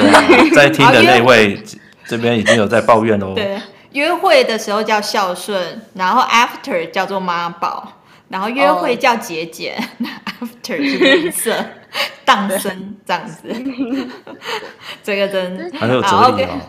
[0.51, 1.57] 在听的那位
[2.05, 3.33] 这边已经有在抱怨喽。
[3.33, 3.57] 对，
[3.93, 7.93] 约会的时候叫孝顺，然后 after 叫做妈宝，
[8.27, 10.09] 然后约会叫节俭，那、
[10.41, 10.49] oh.
[10.49, 11.55] after 是吝啬、
[12.25, 13.43] 荡生这样子。
[15.01, 16.59] 这个真还有哲理啊。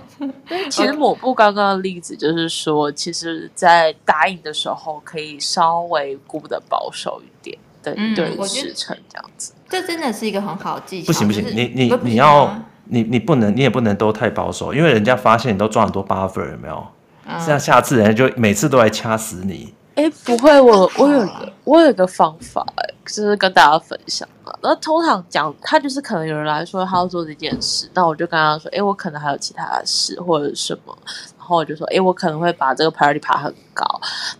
[0.70, 9.52] 其实抹布刚刚的例子就是说，其实，在答应的时候可以稍微顾的保守一点，对、嗯、对，时辰这样子。
[9.68, 11.06] 这真的是一个很好的技巧。
[11.06, 12.52] 不行不行，就是、你你你要
[12.84, 16.86] 你你不能你也不能都太保守，因为人家发现你都赚很多 buffer 有没有？
[17.24, 19.72] 这、嗯、样下次人家就每次都来掐死你。
[20.00, 24.50] 哎，不会，我我有个我有个方法，哎，就是跟大家分享嘛。
[24.62, 30.98] 那通常讲，他就是可能有人来说他要做这件事，那我就跟他说，哎，我可能还有其他的事或者什么，
[31.36, 33.84] 然后我就说，哎，我可能会把这个 priority 爬很高，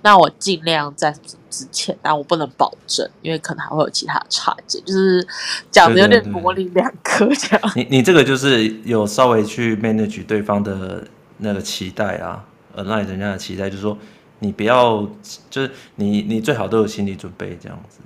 [0.01, 1.14] 那我尽量在
[1.51, 5.27] 之前，但我不能保证，因为可能还会有其他的插件，就是
[5.70, 7.73] 讲的有点模棱两可这样。
[7.77, 11.05] 你你这个就是有稍微去 manage 对方的
[11.37, 12.42] 那个期待啊
[12.79, 13.99] ，align 人家的期待，就是说。
[14.40, 15.07] 你不要，
[15.48, 18.00] 就是你，你最好都有心理准备这样子。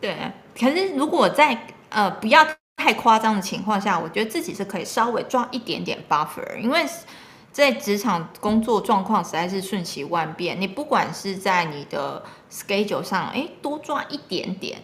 [0.00, 0.16] 对，
[0.58, 6.86] 可是如果在呃不要太夸张的情况下，我觉得自己是可以稍微抓一点点 buffer，因为
[7.50, 14.78] 在职场工作状况实在是瞬息万变，你不管是在你的 schedule 上，哎，多抓一点点，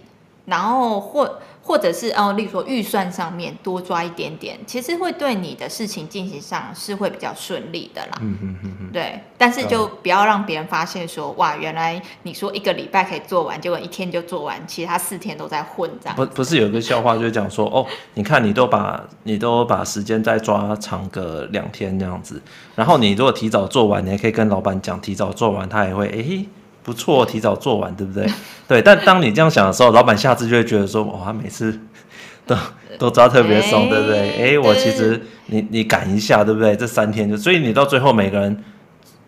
[0.46, 1.40] 然后或。
[1.70, 8.18] 或者是哦，例如说预算上面多抓一点点，其实会对你的事情进行上是会比较顺利的啦。
[8.20, 16.16] 嗯嗯嗯对，但是就不要让别人发现说，哇，原来你说一个礼拜可以做完，结果一天就做完，其他四天都在混这样。
[16.16, 22.42] 不不是有个笑话，就是讲说，哦，你看你都把你都把时间再抓长个两天这样子，
[22.74, 26.44] 然后你如果提早做完，你还可以跟老板讲提早做完，他也会哎。
[26.82, 28.26] 不错，提早做完，对不对？
[28.66, 31.78] 对，但当你这样想的时候，老板下次就会觉得说，哇，他每次
[32.46, 32.56] 都
[32.98, 34.54] 都抓特别松，对不对？
[34.54, 36.74] 哎，我其实你你赶一下，对不对？
[36.76, 38.64] 这三天就，所以你到最后每个人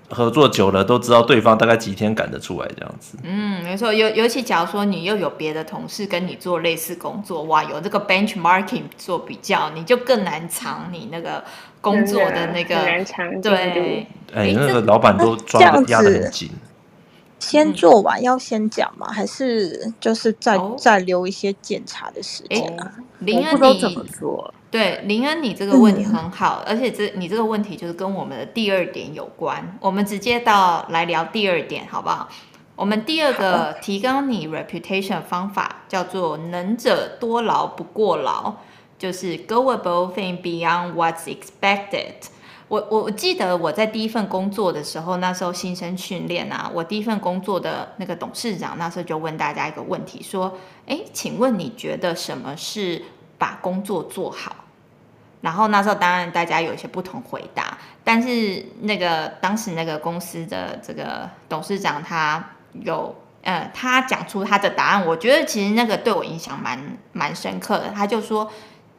[0.09, 3.17] 合作久了，都知道对方大概几天赶得出来这样子。
[3.23, 11.43] 嗯，没错，尤尤其假如说你又有别的同事跟你做类似工作，哇，有这个 benchmarking 做比较，你就更难藏你那个
[11.81, 14.07] 工作的那个难藏对。
[14.35, 16.51] 哎，那个老板都抓的压得很紧。
[17.43, 19.09] 先做完要先讲吗？
[19.11, 22.95] 还是就是再、哦、再留一些检查的时间啊？
[23.19, 24.55] 林恩，你怎么做？
[24.71, 29.77] 对，林恩，你这个问题很好，嗯、而且这你这个问题就是跟我们的第二点有关。
[29.81, 32.29] 我们直接到来聊第二点，好不好？
[32.77, 38.55] 我们第二个提高你 reputation 方法叫做“能者多劳不过劳”，
[38.99, 42.15] 就是 go above and beyond what's expected。
[42.73, 50.57] 我我记得我在第一份工作的时候，那时候新生训练啊，我第一份工作的那个董事长那时候就问大家一个问题，说
[50.89, 53.03] ：“哎，请问你觉得什么是
[53.37, 54.57] 把工作做好？”
[55.43, 67.91] 然后那时候当然大家有一些不同回答，但是那个当时那个公司的这个董事长他有呃，他讲出他的答案，我觉得其实那个对我影响蛮蛮深刻的。
[67.95, 68.51] 他就说。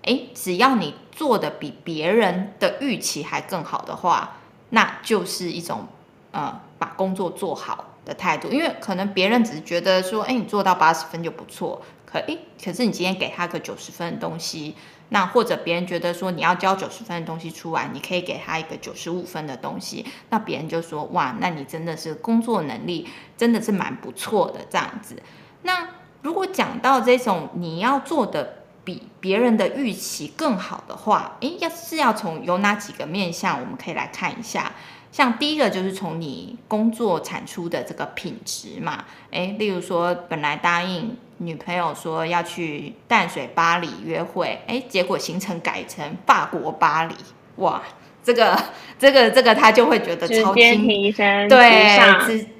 [0.04, 4.38] 诶，只要你做的比别人的预期还更好的话，
[4.70, 5.88] 那就是一种
[6.32, 8.50] 呃把工作做好的态度。
[8.50, 14.76] 因为可能别人只是觉得说，诶，你做到八十分就不错，可诶，可是你今天给他个九十分的东西，
[15.10, 25.22] 那或者别人觉得说你要交九十分的东西出来，你可以给他一个九十五分的东西，那别人就说哇，那你真的是工作能力真的是蛮不错的这样子。
[25.62, 25.88] 那
[26.24, 28.63] 如果讲到这种你要做的。
[28.84, 34.72] 比别人的预期更好的话，诶，要是要从有哪几个面向，我们可以来看一下。
[35.12, 47.14] 像第一个就是从你工作产出的这个品质嘛，诶，例如说本来答应女朋友说要去淡水巴黎约会，诶，结果行程改成法国巴黎，
[47.58, 47.82] 哇！
[48.26, 48.58] 这个
[48.98, 51.94] 这个这个他就会觉得超级提升，对，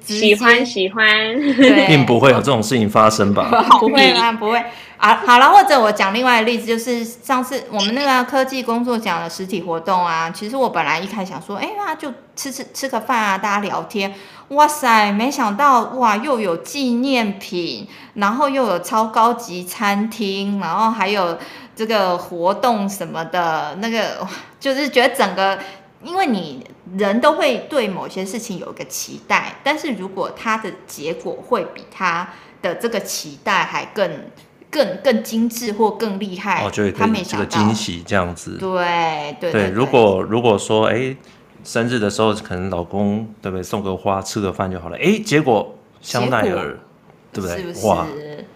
[0.02, 1.08] 喜欢喜欢，
[1.56, 3.48] 对，并不会有这种事情发生吧？
[3.80, 4.62] 不会啊，不会
[4.96, 5.22] 啊。
[5.26, 14.14] 好了，或者我讲另外的例子，就是上次我们那个科技工作奖的实体活动啊，其实我本来一开始想说，哎，那就吃吃吃个饭啊，大家聊天。
[14.48, 21.38] 哇塞，没想到哇，又有纪念品，然后又有超高级餐厅，然后还有。
[21.76, 24.24] 这个活动什么的，那个
[24.60, 25.58] 就是觉得整个，
[26.04, 26.64] 因为你
[26.96, 32.28] 人都会对某些事情有一个期待，但是如果他的结果会比他
[32.62, 34.08] 的这个期待还更、
[34.74, 38.58] 更、更精致或更厉害，哦，就他没想到这个惊喜这样子。
[38.58, 41.16] 对对对，对，如果如果说哎，
[41.62, 46.76] 生日的时候可能老公对不对送个花吃个饭就好了，哎，结果香奈儿
[47.32, 47.56] 对不对？
[47.58, 48.06] 是不是哇，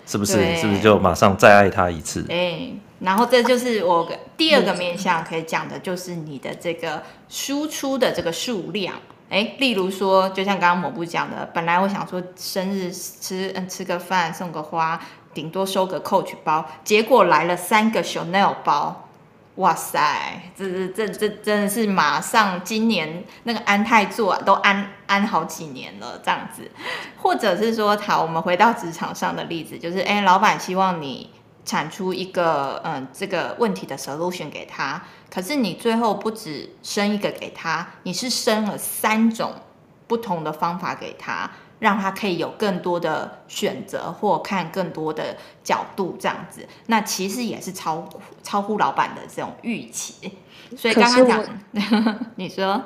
[0.05, 2.27] 是不是是不是就马上再爱他一次？
[2.29, 2.73] 哎。
[3.01, 8.93] 然后这就是我第二个面向可以讲的，就是你的这个输出的这个数量，
[9.31, 15.01] 哎，例如说，就像刚刚某部讲的，本来我想说生日吃嗯吃个饭送个花，
[15.39, 19.05] 顶多收个 Coach 包，结果来了三个 Chanel 包。
[19.55, 26.69] 哇塞，这这这这真的是马上今年那个安泰座都安安好几年了这样子，
[27.23, 31.31] 或者是说，好，我们回到职场上的例子，就是哎，老板希望你
[31.65, 35.01] 产出一个嗯这个问题的 solution 给他，
[35.33, 39.55] 可是你最后不止生一个给他，你是生了三种
[40.09, 41.49] 不同的方法给他。
[41.79, 48.09] 让他可以有更多的选择，或看更多的角度，这样子，那其实也是超
[48.43, 50.39] 超乎老板的这种预期。
[50.77, 51.45] 所以刚刚讲，
[52.37, 52.83] 你说。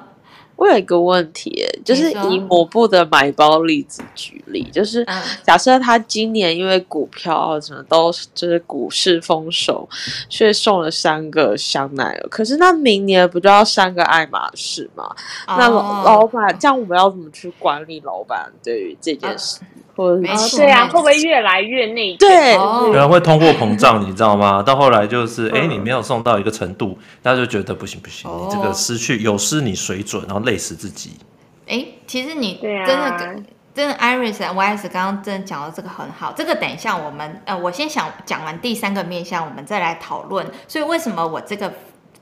[0.57, 5.05] 我有一个问题，就是以某部的买包例子举例，就是
[5.43, 9.89] 假设他今年因为股票什么都就是股市丰收，
[10.29, 15.05] 所以送了三个香奈儿，可是那明年不就要三个爱马仕吗？
[15.47, 19.59] 哦、那老老板，这样我们要怎么去管理老板对于这件事？
[19.61, 24.63] 啊或者是对啊，会不会越来越内对，可能会通货膨胀，你知道吗？
[24.63, 31.13] 到后来就是，哎、欸，你没有送到一个程度，大家就觉得不行不行，你这个失去有失你水准，然后累死自己。
[31.67, 33.35] 哎、欸，其实你真的、啊、
[33.75, 40.47] 真的，Iris and YS 刚刚真的讲到这个很好，这个等一下我们呃，我先想讲完第三个面向，我们再来讨论。
[40.67, 41.73] 所以为什么我这个？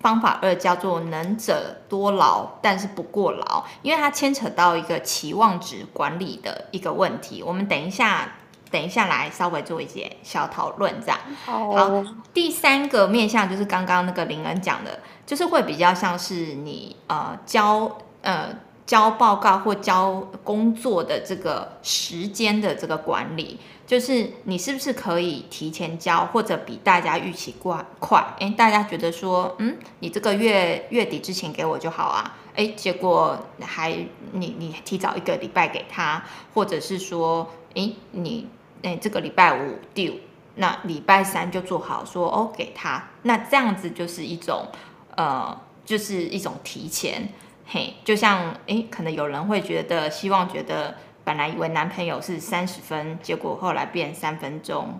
[0.00, 7.42] 方法二叫做能者多劳，但是不过劳，因为它牵扯到一个期望值管理的一个问题。
[7.42, 8.32] 我们等一下，
[8.70, 11.18] 等一下来稍微做一些小讨论，这样。
[11.44, 18.48] 好，好，第三个面向就是刚刚那个林恩讲的，就是会比较像是你呃交呃
[18.86, 23.58] 交报告或交工作的这个时间的这个管理。
[23.90, 28.24] 就是你是不是可以提前交，或者比大家预期快快？
[28.38, 32.38] 诶，大家觉得说，嗯，你这个月月底之前给我就好啊。
[32.54, 33.90] 诶，结果还
[34.30, 36.22] 你你提早一个礼拜给他，
[36.54, 38.46] 或者是说，诶，你
[38.82, 40.18] 诶这个礼拜五 due，
[40.54, 43.08] 那礼拜三就做好说哦给他。
[43.22, 44.68] 那这样子就是一种
[45.16, 47.28] 呃，就是一种提前。
[47.66, 50.94] 嘿，就像诶，可能有人会觉得希望觉得。
[51.30, 54.98] 本来以为男朋友是三十分，结果后来变三分钟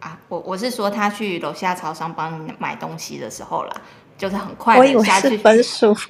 [0.00, 0.18] 啊！
[0.28, 3.72] 我我是说他去楼下超商帮你买东西的时候啦，
[4.18, 5.96] 就是很快的下去分数。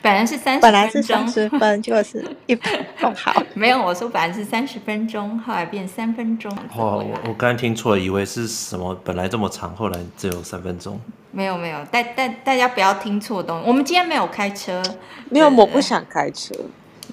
[0.00, 3.34] 本来是三十，本来是三十分，就是一分钟好。
[3.52, 6.50] 没有，我说本来是三十分钟，后来变三分钟。
[6.74, 8.94] 哦，我我刚才听错了，以为是什么？
[9.04, 10.98] 本来这么长，后来只有三分钟。
[11.30, 13.68] 没有没有，大大大家不要听错东西。
[13.68, 14.82] 我们今天没有开车，
[15.28, 16.54] 没有，我不想开车。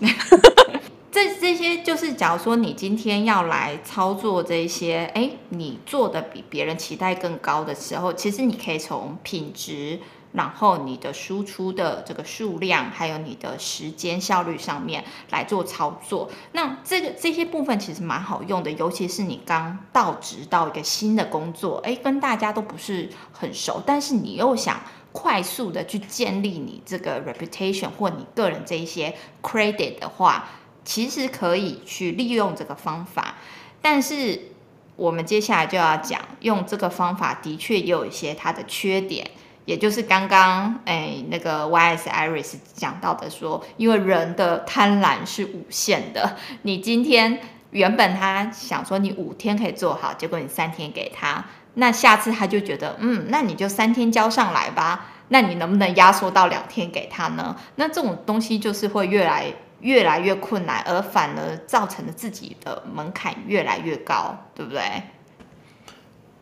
[1.12, 9.98] 这这些就是，假如说你今天要来操作这些，哎，你做的比别人期待更高的时候，其实你可以从品质，
[10.36, 16.30] 然后你的输出的这个数量，还有你的时间效率上面来做操作。
[16.52, 24.80] 那这个这些部分其实蛮好用的，尤其是你刚到职到一个新的工作，哎，跟大家都不是很熟，但是你又想。
[25.18, 30.50] 快速的去建立你这个 reputation 或你个人这一些 credit 的话，
[30.84, 33.36] 其实可以去利用这个方法。
[33.82, 34.52] 但是
[34.98, 39.32] 我们接下来就要讲，用这个方法的确也有一些它的缺点，
[39.66, 47.40] 也就是刚刚哎那个 YS Iris 讲到的说，因为人的贪婪是无限的，你今天
[47.72, 51.44] 原本他想说你五天可以做好，结果你三天给他。
[51.78, 55.08] 那下次他就觉得，嗯，那你就三天交上来吧。
[55.28, 57.56] 那你能不能压缩到两天给他呢？
[57.76, 59.52] 那这种东西就是会越来
[59.82, 64.82] 越来越困难，而反而造成了自己的门槛越来越高，对不对？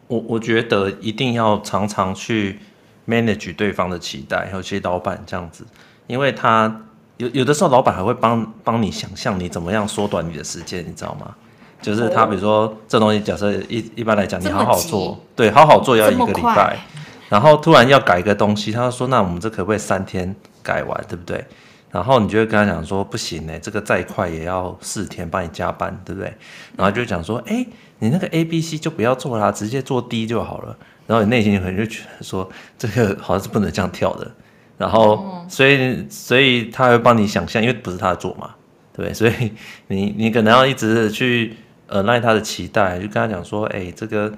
[0.08, 2.60] 我我觉得一定要常常去
[3.08, 5.66] manage 对方的期待，有些老板这样子，
[6.08, 6.82] 因为他
[7.18, 11.34] 有有的时候老板还会帮帮你想象你怎么样缩短你的时间，你知道吗？
[11.82, 16.80] 就是他，比如说这东西，假设一一般来讲，你好好做，对，好好做要一个礼拜，
[17.28, 21.44] 然后突然要改一个东西，他说：“那我们这可不可以三天改完，对不对？”
[21.92, 26.34] 然后你就会跟他讲说：“不行呢，这个再快也要四天，帮你加班，对不对？”
[26.78, 27.66] 然后就讲说：“哎，
[28.00, 30.78] 你那个 A、B、C 就不要做啦，直接做 D 就好了。”
[31.08, 34.32] 然后你内心可能就觉得说：“这个好像是不能这样跳的。”
[34.78, 38.56] 然后所以所以他会帮你想象，因为不是他的做嘛，
[38.92, 39.14] 对不对？
[39.14, 39.52] 所以
[39.88, 41.56] 你你可能要一直去。
[41.86, 44.32] 呃，赖他的期待，就跟他讲说，哎、欸，这个，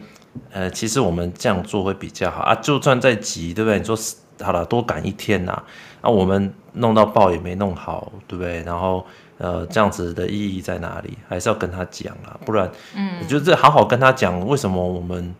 [0.51, 2.53] 呃，其实我们这样做会比较好啊。
[2.55, 3.79] 就算再急，对不对？
[3.79, 3.95] 你说
[4.41, 5.63] 好了，多赶一天呐，
[6.01, 8.61] 啊，我们弄到爆也没弄好，对不对？
[8.63, 9.05] 然后，
[9.37, 11.17] 呃，这样子的意义在哪里？
[11.29, 15.33] 还是要跟他讲啦，不然，嗯，就是好好跟他讲，为什么我们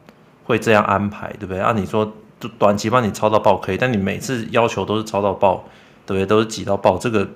[0.45, 1.59] 会这样安排，对不对？
[1.59, 2.13] 啊，你说
[2.57, 5.65] 短期帮你抄到爆可以，但你每次要求都是抄到爆，
[6.05, 6.25] 对不对？
[6.25, 7.27] 都是挤到爆，这个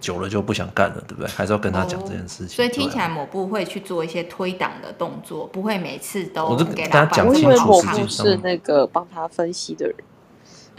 [0.00, 1.28] 久了就不想干了，对不对？
[1.28, 2.46] 还是要跟他讲这件事情。
[2.46, 6.64] 哦、所以听起来某部会去做一些推挡的动作，不会每次都给他。
[6.64, 9.96] 我跟他讲清楚，某部是那个帮他分析的人。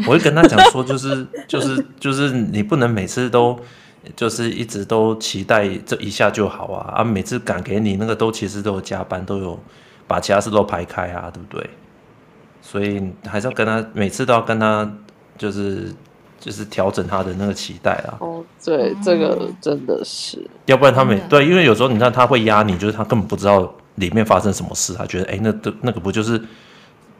[0.06, 3.60] 我会跟他讲说，就是 就是就是你不能每次都
[4.16, 7.04] 就是一直都期待这一下就好啊啊！
[7.04, 9.60] 每次赶给你那个都其实都有加班，都有
[10.08, 11.70] 把其他事都排开啊，对不对？
[12.62, 14.90] 所以还是要跟他每次都要跟他
[15.38, 15.94] 就是
[16.40, 18.18] 就是调整他的那个期待啊。
[18.20, 26.42] 哦，对，这个真的是，要不然他每对，因为有时候你看他会压你，就是他根本不知道里面发生什么事，他觉得哎，那那那个不就是。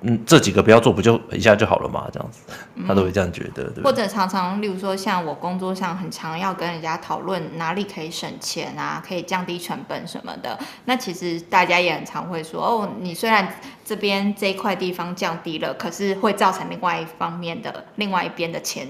[0.02, 2.08] 嗯，这几个不要做，不就一下就好了嘛？
[2.14, 2.42] 这样子，
[2.88, 3.84] 他都会这样觉得，嗯、对。
[3.84, 10.60] 或者常常，例如说，像我工作上很常要跟人家讨论哪里可以省钱啊，可以降低成本什么的。
[10.86, 13.52] 那其实大家也很常会说，哦，你虽然
[13.84, 18.88] 这边这一块地方降低了，可是会造成另外一方面的另外一边的钱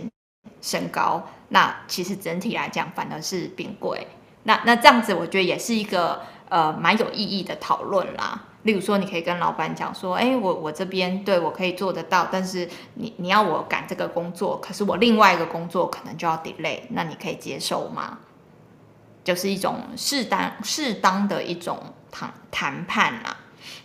[0.62, 1.24] 升高。
[1.48, 4.06] 那其实整体来讲，反而是变贵。
[4.44, 8.44] 那那这样子，我觉得也是一个呃蛮有意义的讨论啦。
[8.68, 18.20] 例如说，你可以跟老板讲说：“哎，我我这边对我可以做得到，但是你你要我赶这个工作，可是我另外一个工作可能就要 delay，那你可以接受吗？”
[19.24, 21.78] 就是一种适当适当的一种
[22.12, 23.38] 谈谈判啦。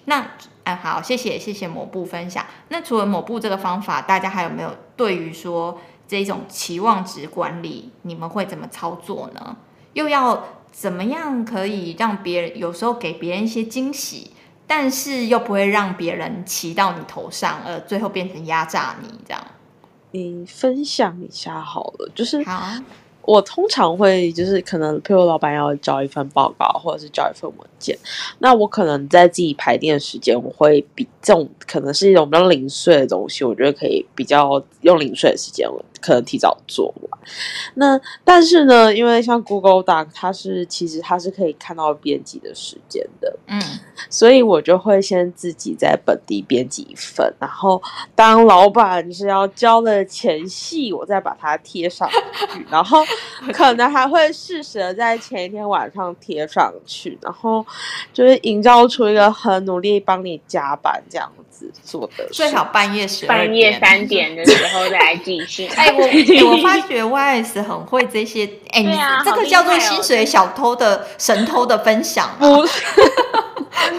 [0.07, 0.33] 那
[0.65, 2.45] 哎，好，谢谢谢谢某部分享。
[2.69, 9.57] 那除了某部这个方法，大家还有没有对于说这种期望值管理，你们会怎么操作呢？
[9.93, 14.33] 又要怎么样可以让别人有时候给别人一些惊喜？
[14.75, 19.47] 但是又不会让别人骑到你头上，呃，最后变成压榨你这样。
[20.13, 22.43] 你分享一下好了，就是
[23.21, 27.95] 我通常会就是可能，譬如老板要交一份报告，或者是交一份文件，
[28.39, 35.69] 那我可能在自己排练时间，我会比这种可能是一种比较零碎的东西，我觉得可以比较用零碎的时间，
[36.03, 37.21] 可能提早做完。
[37.75, 43.63] 那但是呢，因为像 Google Doc，它是其实它是可以看到编辑的时间的，嗯，
[44.11, 47.81] 所以我就会先自己在本地编辑一份，然后
[48.17, 52.09] 当老板是要交了前戏，我再把它贴上
[52.53, 53.05] 去，然后
[53.55, 57.65] 可能还会适时的在前一天晚上贴上去，然后
[58.13, 61.31] 就是营造出一个很努力帮你加班这样
[61.71, 65.67] 子做的，最好半夜十半夜三点的时候再来继续。
[65.77, 72.83] 哎，我我发觉 YS 很会这些，哎，你这个叫做薪水小偷的神偷的分享，不是。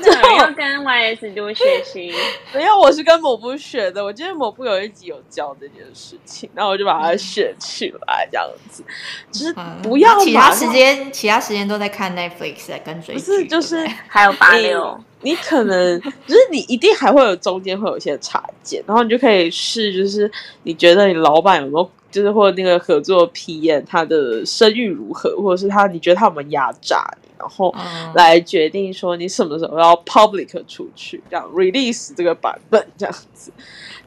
[0.02, 2.14] 真的要跟 YS 多学习。
[2.54, 4.04] 没有，我是跟某部学的。
[4.04, 8.84] 我记得某部有一集有教这件事情，然后我就把它学起来，这样子。
[9.32, 13.22] 就是不要其他时间，其他时间都在看 Netflix，在跟追剧。
[13.22, 14.98] 不是，就是还有八六。
[15.24, 20.30] 你可能就是你一定还会有中间会有一些差件，然后你就可以试，就是
[20.64, 27.04] 你觉得你老板有没有，就是或那个合作 P 验他的声誉如何，或者是他你觉得他有没有压榨？
[27.44, 27.76] 然后
[28.16, 33.52] 来决定说你什么时候要 public 出去，这样 release 这个版本这样子，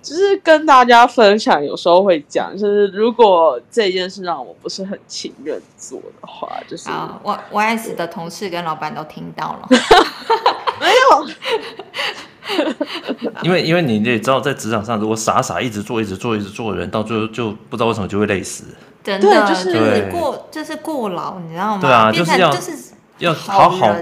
[0.03, 1.63] 就是跟大家分享。
[1.63, 9.69] 有时候会讲，就是如果这件事让我不是很情愿做的话，就是啊，我 YS 的同事跟老板都听到了，
[10.81, 11.29] 没有，
[13.45, 18.65] 因为因为你也知道，在职场上如果傻傻一直做、一直做、一直做的人，到最后就不知道为什么就会累死。
[19.03, 21.81] 真的，就是过，就是过劳，你知道吗？
[21.81, 22.86] 对啊，就是要就是。
[23.19, 23.93] 要好好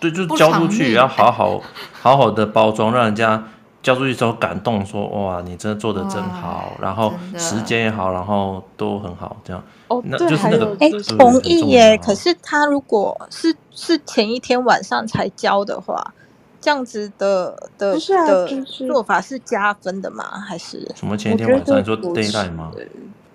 [0.00, 1.60] 对，就是交出去，也要好好
[1.92, 3.42] 好好的包装，让人家
[3.82, 9.62] 交出去之后感动，说哇，你真的做的真好，然后时间也好，然后都很好，这样。
[9.88, 11.96] 哦，那就是那个哎，同意耶。
[11.98, 16.12] 可是他如果是是前一天晚上才交的话，
[16.60, 18.48] 这样子的的的
[18.88, 20.24] 做法是加分的吗？
[20.40, 21.16] 还是什么？
[21.16, 22.72] 前一天晚上你说 deadline 吗？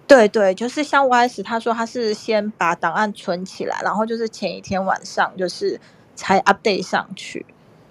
[0.09, 5.79] 对对，就是像 YS，他说他是先把档案存起来，然后就是前一天晚上就是
[6.15, 7.45] 才 update 上去。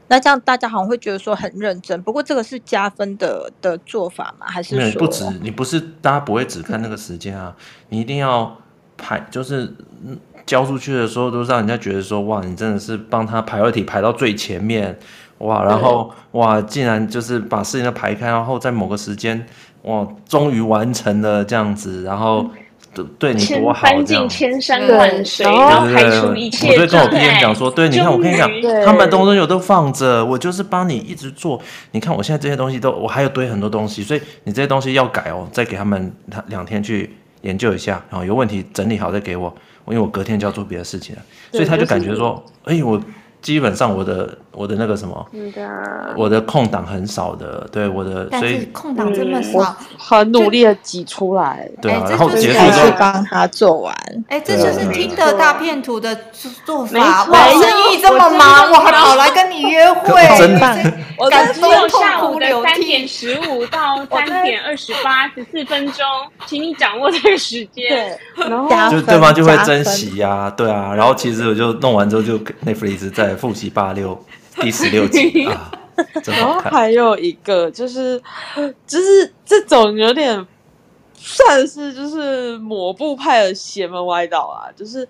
[0.08, 4.46] 那这样大家好像会觉得说很认真，不过这个是加分的的做法吗？
[4.48, 4.78] 还是说？
[4.78, 7.54] 没有，不止，你不是大家不会只看那个时间啊，
[7.90, 8.58] 你一定要
[8.96, 9.72] 排，就是
[10.44, 14.98] 交出去的时候都让人家觉得说哇，你真的是帮他排问题排到最前面
[15.38, 19.46] 哇，然后哇，竟然就是把事情都排开，然后在某个时间。
[19.82, 22.48] 哇，终于完成了这样子，然后
[22.92, 26.72] 对对你多好，翻尽千山万水，然后排除一切。
[26.72, 28.50] 我就跟我 PM 讲说，对，你看我跟你讲，
[28.84, 31.60] 他们东西我都放着，我就是帮你一直做。
[31.92, 39.54] 你看我现在这些东西都，我还有堆很多东西，所以你这些东西要改哦，再给他们他两天去研究一下，然后有问题整理好再给我，
[39.86, 41.22] 因为我隔天就要做别的事情了，
[41.52, 43.00] 所以他就感觉说，哎，我
[43.40, 45.24] 基本上我的我的那个什么，
[46.16, 51.70] 我的空档很少的，对我的，所以空档这么我少，很努力的挤出来。
[51.80, 53.94] 对啊，哎这然后结束之后，帮他做完。
[54.28, 56.18] 哎，这就是听的大片图的
[56.64, 57.24] 做没法。
[57.24, 63.08] 错我生意这么忙，我还跑来跟你约会，真的我在只有感动痛下午的哭流涕三点。
[63.08, 66.04] 十五到三点二十八十四分钟，
[66.46, 67.88] 请你掌握这个时间。
[67.88, 74.18] 对，然后加分就对方就会加分珍惜呀、对啊，然后其实我就弄完之后就 Netflix 在复习八六
[74.60, 75.70] 第十六集 啊，
[76.22, 76.72] 真然好看。
[76.72, 78.20] 后还有一个就是，
[78.86, 80.46] 就是这种有点
[81.14, 85.06] 算是就是抹布派的邪门歪道啊，就是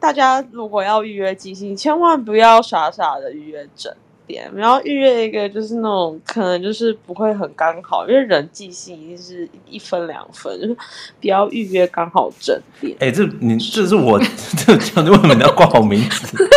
[0.00, 3.92] 大家如果要预约即兴，千万不要傻傻的预约整
[4.26, 10.76] 点，然后预约一个就是那种可能就是不会很刚好，因为人即兴一定是一分两分，就是
[11.20, 12.96] 不要预约刚好整点。
[13.00, 14.18] 哎、这你这是我
[14.66, 16.36] 这这为什么你要挂我名字？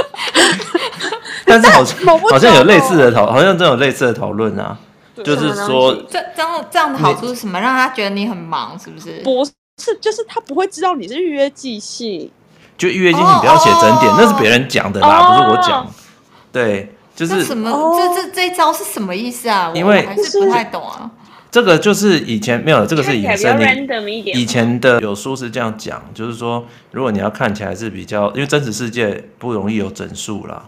[1.62, 4.78] 但是好像 好像有类似的讨，好像真有类似的讨论啊，
[5.24, 7.60] 就是说这这样这样的好处是什么？
[7.60, 9.22] 让他觉得你很忙，是不是？
[9.24, 12.30] 不是，就是他不会知道你是预约即兴。
[12.78, 15.88] 就预约进行不要写整点，哦那是别人讲的啦，哦不是我讲。
[16.52, 17.70] 对，就是这什么？
[17.70, 19.70] 哦这这这一招是什么意思啊？
[19.70, 21.10] 我因为我还是不太懂啊。
[21.50, 23.96] 这个就是以前没有，这个是看起来比较引申的。
[23.96, 24.38] random 一点。
[24.38, 30.66] 以前的有书是这样讲，就是说，如果你要看起来是比较，因为真实世界不容易有整数啦，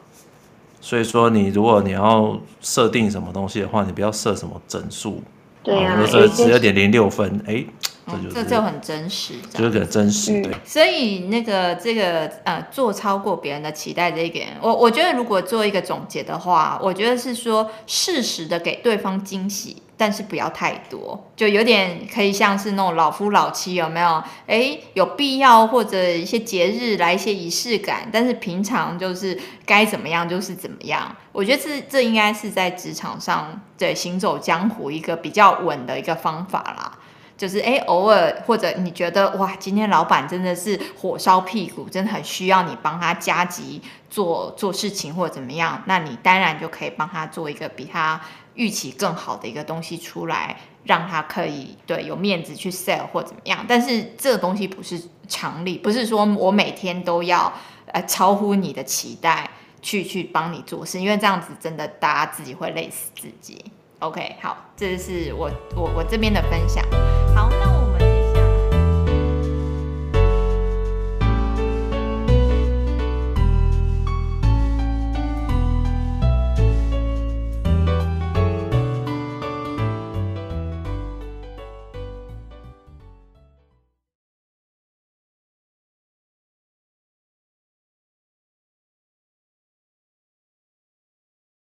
[0.87, 5.21] 所以说你如果你要设定什么东西的话，你不要设什么整数，
[5.61, 7.65] 对啊十二点零六分，哎，
[8.05, 10.43] 这嗯就是这就很真实，这就是很真实，嗯。
[10.43, 10.53] 对。
[10.63, 24.23] 所以那个这个呃，做超过别人的期待这一点，我我觉得如果做一个总结的话，我觉得是说适时的给对方惊喜，但是不要太多，就有点可以像是那种老夫老妻有没有？
[24.45, 31.13] 诶，有必要或者一些节日来一些仪式感，但是平常就是该怎么样就是怎么样。
[31.31, 36.91] 我觉得这这应该是在职场上对行走江湖一个比较稳的一个方法啦。
[37.35, 43.79] 就是哎，偶尔或者你觉得哇，今天老板真的是火烧屁股，真的很需要你帮他加急
[44.09, 48.19] 做做事情或者怎么样，那你当然就可以帮他做一个比他
[48.57, 53.63] 预期更好的一个东西出来，让他可以对有面子去 sell 或怎么样。
[53.67, 57.53] 但是这个东西不是常理，不是说我每天都要
[57.93, 59.49] 呃超乎你的期待
[59.81, 63.63] 去去帮你做事，因为这样子真的大家自己会累死自己。
[63.99, 66.83] OK，好，这是我我我这边的分享。